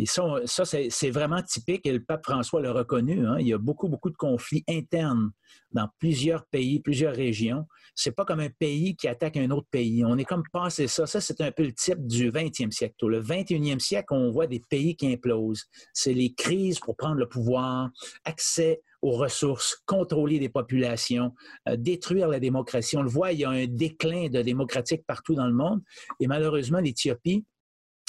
[0.06, 3.26] ça c'est vraiment typique et le pape François l'a reconnu.
[3.26, 3.36] Hein.
[3.40, 5.32] Il y a beaucoup, beaucoup de conflits internes
[5.72, 7.66] dans plusieurs pays, plusieurs régions.
[7.94, 10.04] C'est pas comme un pays qui attaque un autre pays.
[10.04, 11.06] On est comme passé ça.
[11.06, 13.06] Ça, c'est un peu le type du 20e siècle.
[13.06, 15.64] Le 21e siècle, on voit des pays qui implosent.
[15.92, 17.90] C'est les crises pour prendre le pouvoir,
[18.24, 18.80] accès
[19.12, 21.34] ressources, contrôler les populations,
[21.68, 22.96] euh, détruire la démocratie.
[22.96, 25.80] On le voit, il y a un déclin de démocratique partout dans le monde.
[26.20, 27.44] Et malheureusement, l'Éthiopie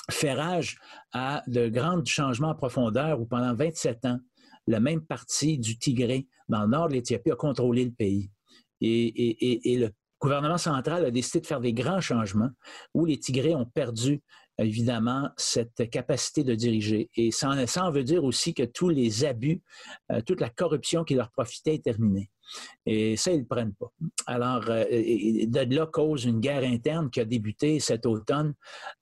[0.10, 0.78] fait rage
[1.14, 4.20] à de grands changements en profondeur où pendant 27 ans,
[4.68, 8.30] le même parti du Tigré dans le nord de l'Éthiopie a contrôlé le pays.
[8.82, 9.90] Et, le
[10.20, 12.50] gouvernement central a décidé de faire des grands changements
[12.94, 14.22] où les Tigrés ont perdu
[14.60, 17.10] évidemment, cette capacité de diriger.
[17.16, 19.62] Et ça, ça veut dire aussi que tous les abus,
[20.12, 22.30] euh, toute la corruption qui leur profitait est terminée.
[22.86, 23.92] Et ça, ils ne le prennent pas.
[24.26, 28.54] Alors, euh, de là cause une guerre interne qui a débuté cet automne,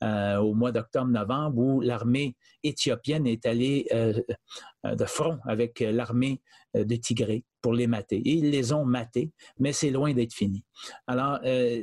[0.03, 6.41] euh, au mois d'octobre-novembre, où l'armée éthiopienne est allée de front avec l'armée
[6.73, 8.17] de Tigré pour les mater.
[8.17, 10.63] Et ils les ont matés, mais c'est loin d'être fini.
[11.05, 11.39] Alors,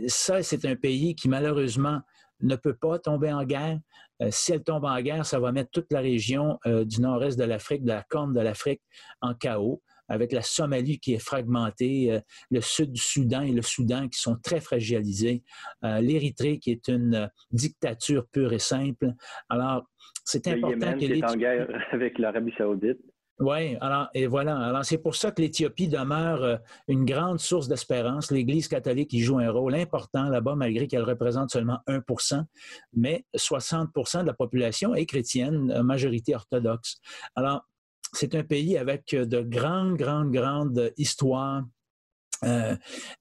[0.08, 2.00] ça, c'est un pays qui, malheureusement,
[2.42, 3.78] ne peut pas tomber en guerre.
[4.20, 7.38] Euh, si elle tombe en guerre, ça va mettre toute la région euh, du nord-est
[7.38, 8.82] de l'Afrique, de la Corne de l'Afrique,
[9.20, 12.20] en chaos, avec la Somalie qui est fragmentée, euh,
[12.50, 15.42] le sud du Soudan et le Soudan qui sont très fragilisés,
[15.82, 19.12] l'Érythrée qui est une dictature pure et simple.
[19.48, 19.84] Alors,
[20.24, 23.00] c'est important que est en guerre avec l'Arabie saoudite.
[23.38, 24.56] Oui, alors, et voilà.
[24.58, 26.56] Alors, c'est pour ça que l'Éthiopie demeure euh,
[26.86, 28.30] une grande source d'espérance.
[28.30, 32.44] L'Église catholique y joue un rôle important là-bas, malgré qu'elle représente seulement 1%
[32.92, 37.00] mais 60% de la population est chrétienne, euh, majorité orthodoxe.
[37.34, 37.66] Alors,
[38.12, 41.64] c'est un pays avec euh, de grandes, grandes, grandes histoires.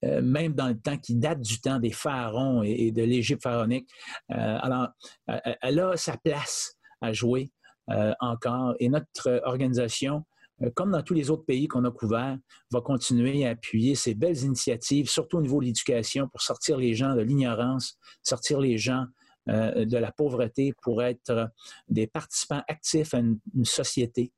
[0.04, 3.88] même dans le temps qui date du temps des pharaons et, de l'Égypte pharaonique.
[4.30, 4.88] alors,
[5.62, 7.52] elle a sa place à jouer
[8.20, 8.76] encore.
[8.80, 10.24] Et notre organisation,
[10.64, 12.38] euh, comme dans tous les autres pays qu'on a couverts,
[12.72, 16.94] va continuer à appuyer ces belles initiatives, surtout au niveau de l'éducation, pour sortir les
[16.94, 19.06] gens de l'ignorance, sortir les gens
[19.50, 21.50] euh, de la pauvreté pour être
[21.90, 24.32] des participants actifs à une, société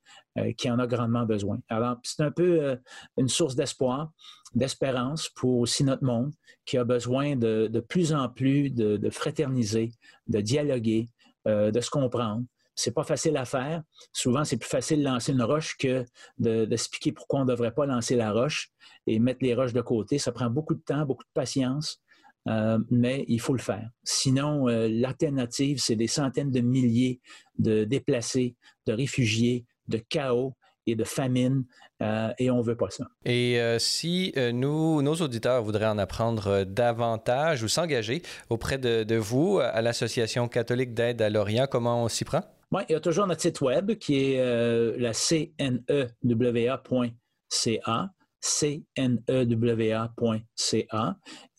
[0.57, 1.59] qui en a grandement besoin.
[1.69, 2.79] Alors, c'est un peu
[3.17, 4.11] une source d'espoir,
[4.55, 6.31] d'espérance pour aussi notre monde
[6.65, 9.91] qui a besoin de, de plus en plus de, de fraterniser,
[10.27, 11.09] de dialoguer,
[11.45, 12.45] de se comprendre,
[12.75, 13.83] c'est pas facile à faire.
[14.11, 16.05] Souvent, c'est plus facile de lancer une roche que
[16.37, 18.71] d'expliquer pourquoi on ne devrait pas lancer la roche
[19.07, 20.17] et mettre les roches de côté.
[20.17, 22.01] Ça prend beaucoup de temps, beaucoup de patience,
[22.47, 23.89] euh, mais il faut le faire.
[24.03, 27.19] Sinon, euh, l'alternative, c'est des centaines de milliers
[27.57, 28.55] de déplacés,
[28.85, 30.53] de réfugiés, de chaos
[30.85, 31.63] et de famine,
[32.01, 33.05] euh, et on ne veut pas ça.
[33.23, 39.59] Et si nous, nos auditeurs voudraient en apprendre davantage ou s'engager auprès de, de, vous
[39.59, 42.41] à l'Association catholique d'aide à l'Orient, comment on s'y prend?
[42.89, 46.81] Il y a toujours notre site web qui est euh, la cnewa.ca
[48.41, 50.09] cnewa.ca.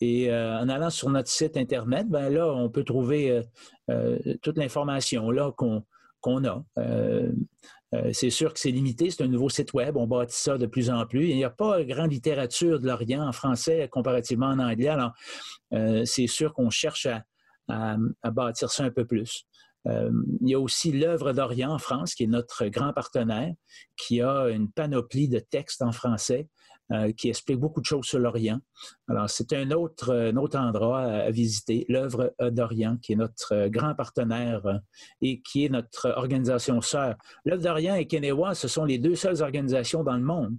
[0.01, 3.43] Et euh, en allant sur notre site Internet, ben là, on peut trouver
[3.89, 5.83] euh, toute l'information là qu'on
[6.45, 6.63] a.
[8.11, 10.91] c'est sûr que c'est limité, c'est un nouveau site web, on bâtit ça de plus
[10.91, 11.29] en plus.
[11.29, 15.13] Il n'y a pas grande littérature de l'Orient en français comparativement en anglais, alors
[16.05, 17.07] c'est sûr qu'on cherche
[17.67, 17.97] à,
[18.31, 19.47] bâtir ça un peu plus.
[19.87, 20.11] Euh,
[20.41, 23.53] il y a aussi l'œuvre d'Orient en France, qui est notre grand partenaire,
[23.97, 26.47] qui a une panoplie de textes en français
[26.91, 28.59] euh, qui explique beaucoup de choses sur l'Orient.
[29.07, 34.65] Alors, c'est un autre, autre endroit à, visiter, l'œuvre d'Orient, qui est notre grand partenaire
[34.65, 34.77] euh,
[35.21, 37.15] et qui est notre organisation sœur.
[37.43, 40.57] L'œuvre d'Orient et Kenewa, ce sont les deux seules organisations dans le monde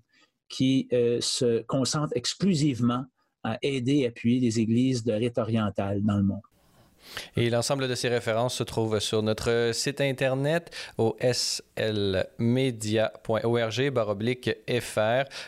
[0.48, 3.04] qui se concentrent exclusivement
[3.42, 6.40] à aider et appuyer les églises de rite oriental dans le monde.
[7.36, 13.06] Et l'ensemble de ces références se trouve sur notre site internet au slmedia.org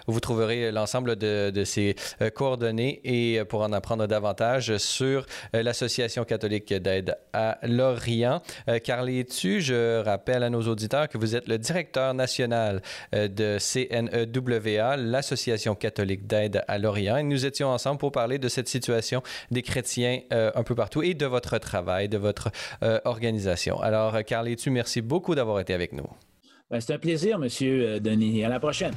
[0.06, 4.76] où vous trouverez l'ensemble de, de, ces euh, coordonnées et euh, pour en apprendre davantage
[4.78, 8.42] sur euh, l'Association catholique d'aide à l'Orient.
[8.84, 12.82] Carly-tu, je rappelle à nos auditeurs que vous êtes le directeur national
[13.12, 17.16] de CNEWA, l'Association catholique d'aide à l'Orient.
[17.16, 21.14] Et nous étions ensemble pour parler de cette situation des chrétiens un peu partout et
[21.14, 22.50] de votre travail, de votre
[22.82, 23.80] euh, organisation.
[23.80, 26.06] Alors, euh, Carly-tu, merci beaucoup d'avoir été avec nous.
[26.70, 28.44] Ben, c'est un plaisir, Monsieur euh, Denis.
[28.44, 28.92] À la prochaine.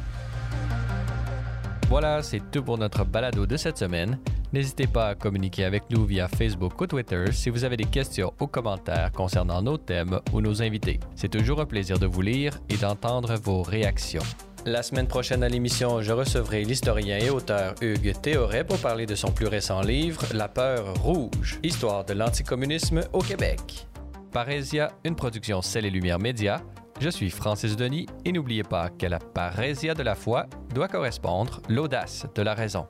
[1.88, 4.20] Voilà, c'est tout pour notre balado de cette semaine.
[4.54, 8.34] N'hésitez pas à communiquer avec nous via Facebook ou Twitter si vous avez des questions
[8.41, 10.99] ou commentaires concernant nos thèmes ou nos invités.
[11.16, 14.24] C'est toujours un plaisir de vous lire et d'entendre vos réactions.
[14.66, 19.16] La semaine prochaine à l'émission, je recevrai l'historien et auteur Hugues Théoret pour parler de
[19.16, 23.88] son plus récent livre La peur rouge, histoire de l'anticommunisme au Québec.
[24.32, 26.62] Parésia, une production Celle et Lumière Média.
[26.99, 30.45] Je suis Francis Denis et n'oubliez pas que la parésia de la foi
[30.76, 32.86] doit correspondre l'audace de la raison.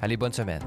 [0.00, 0.62] Allez, bonne semaine.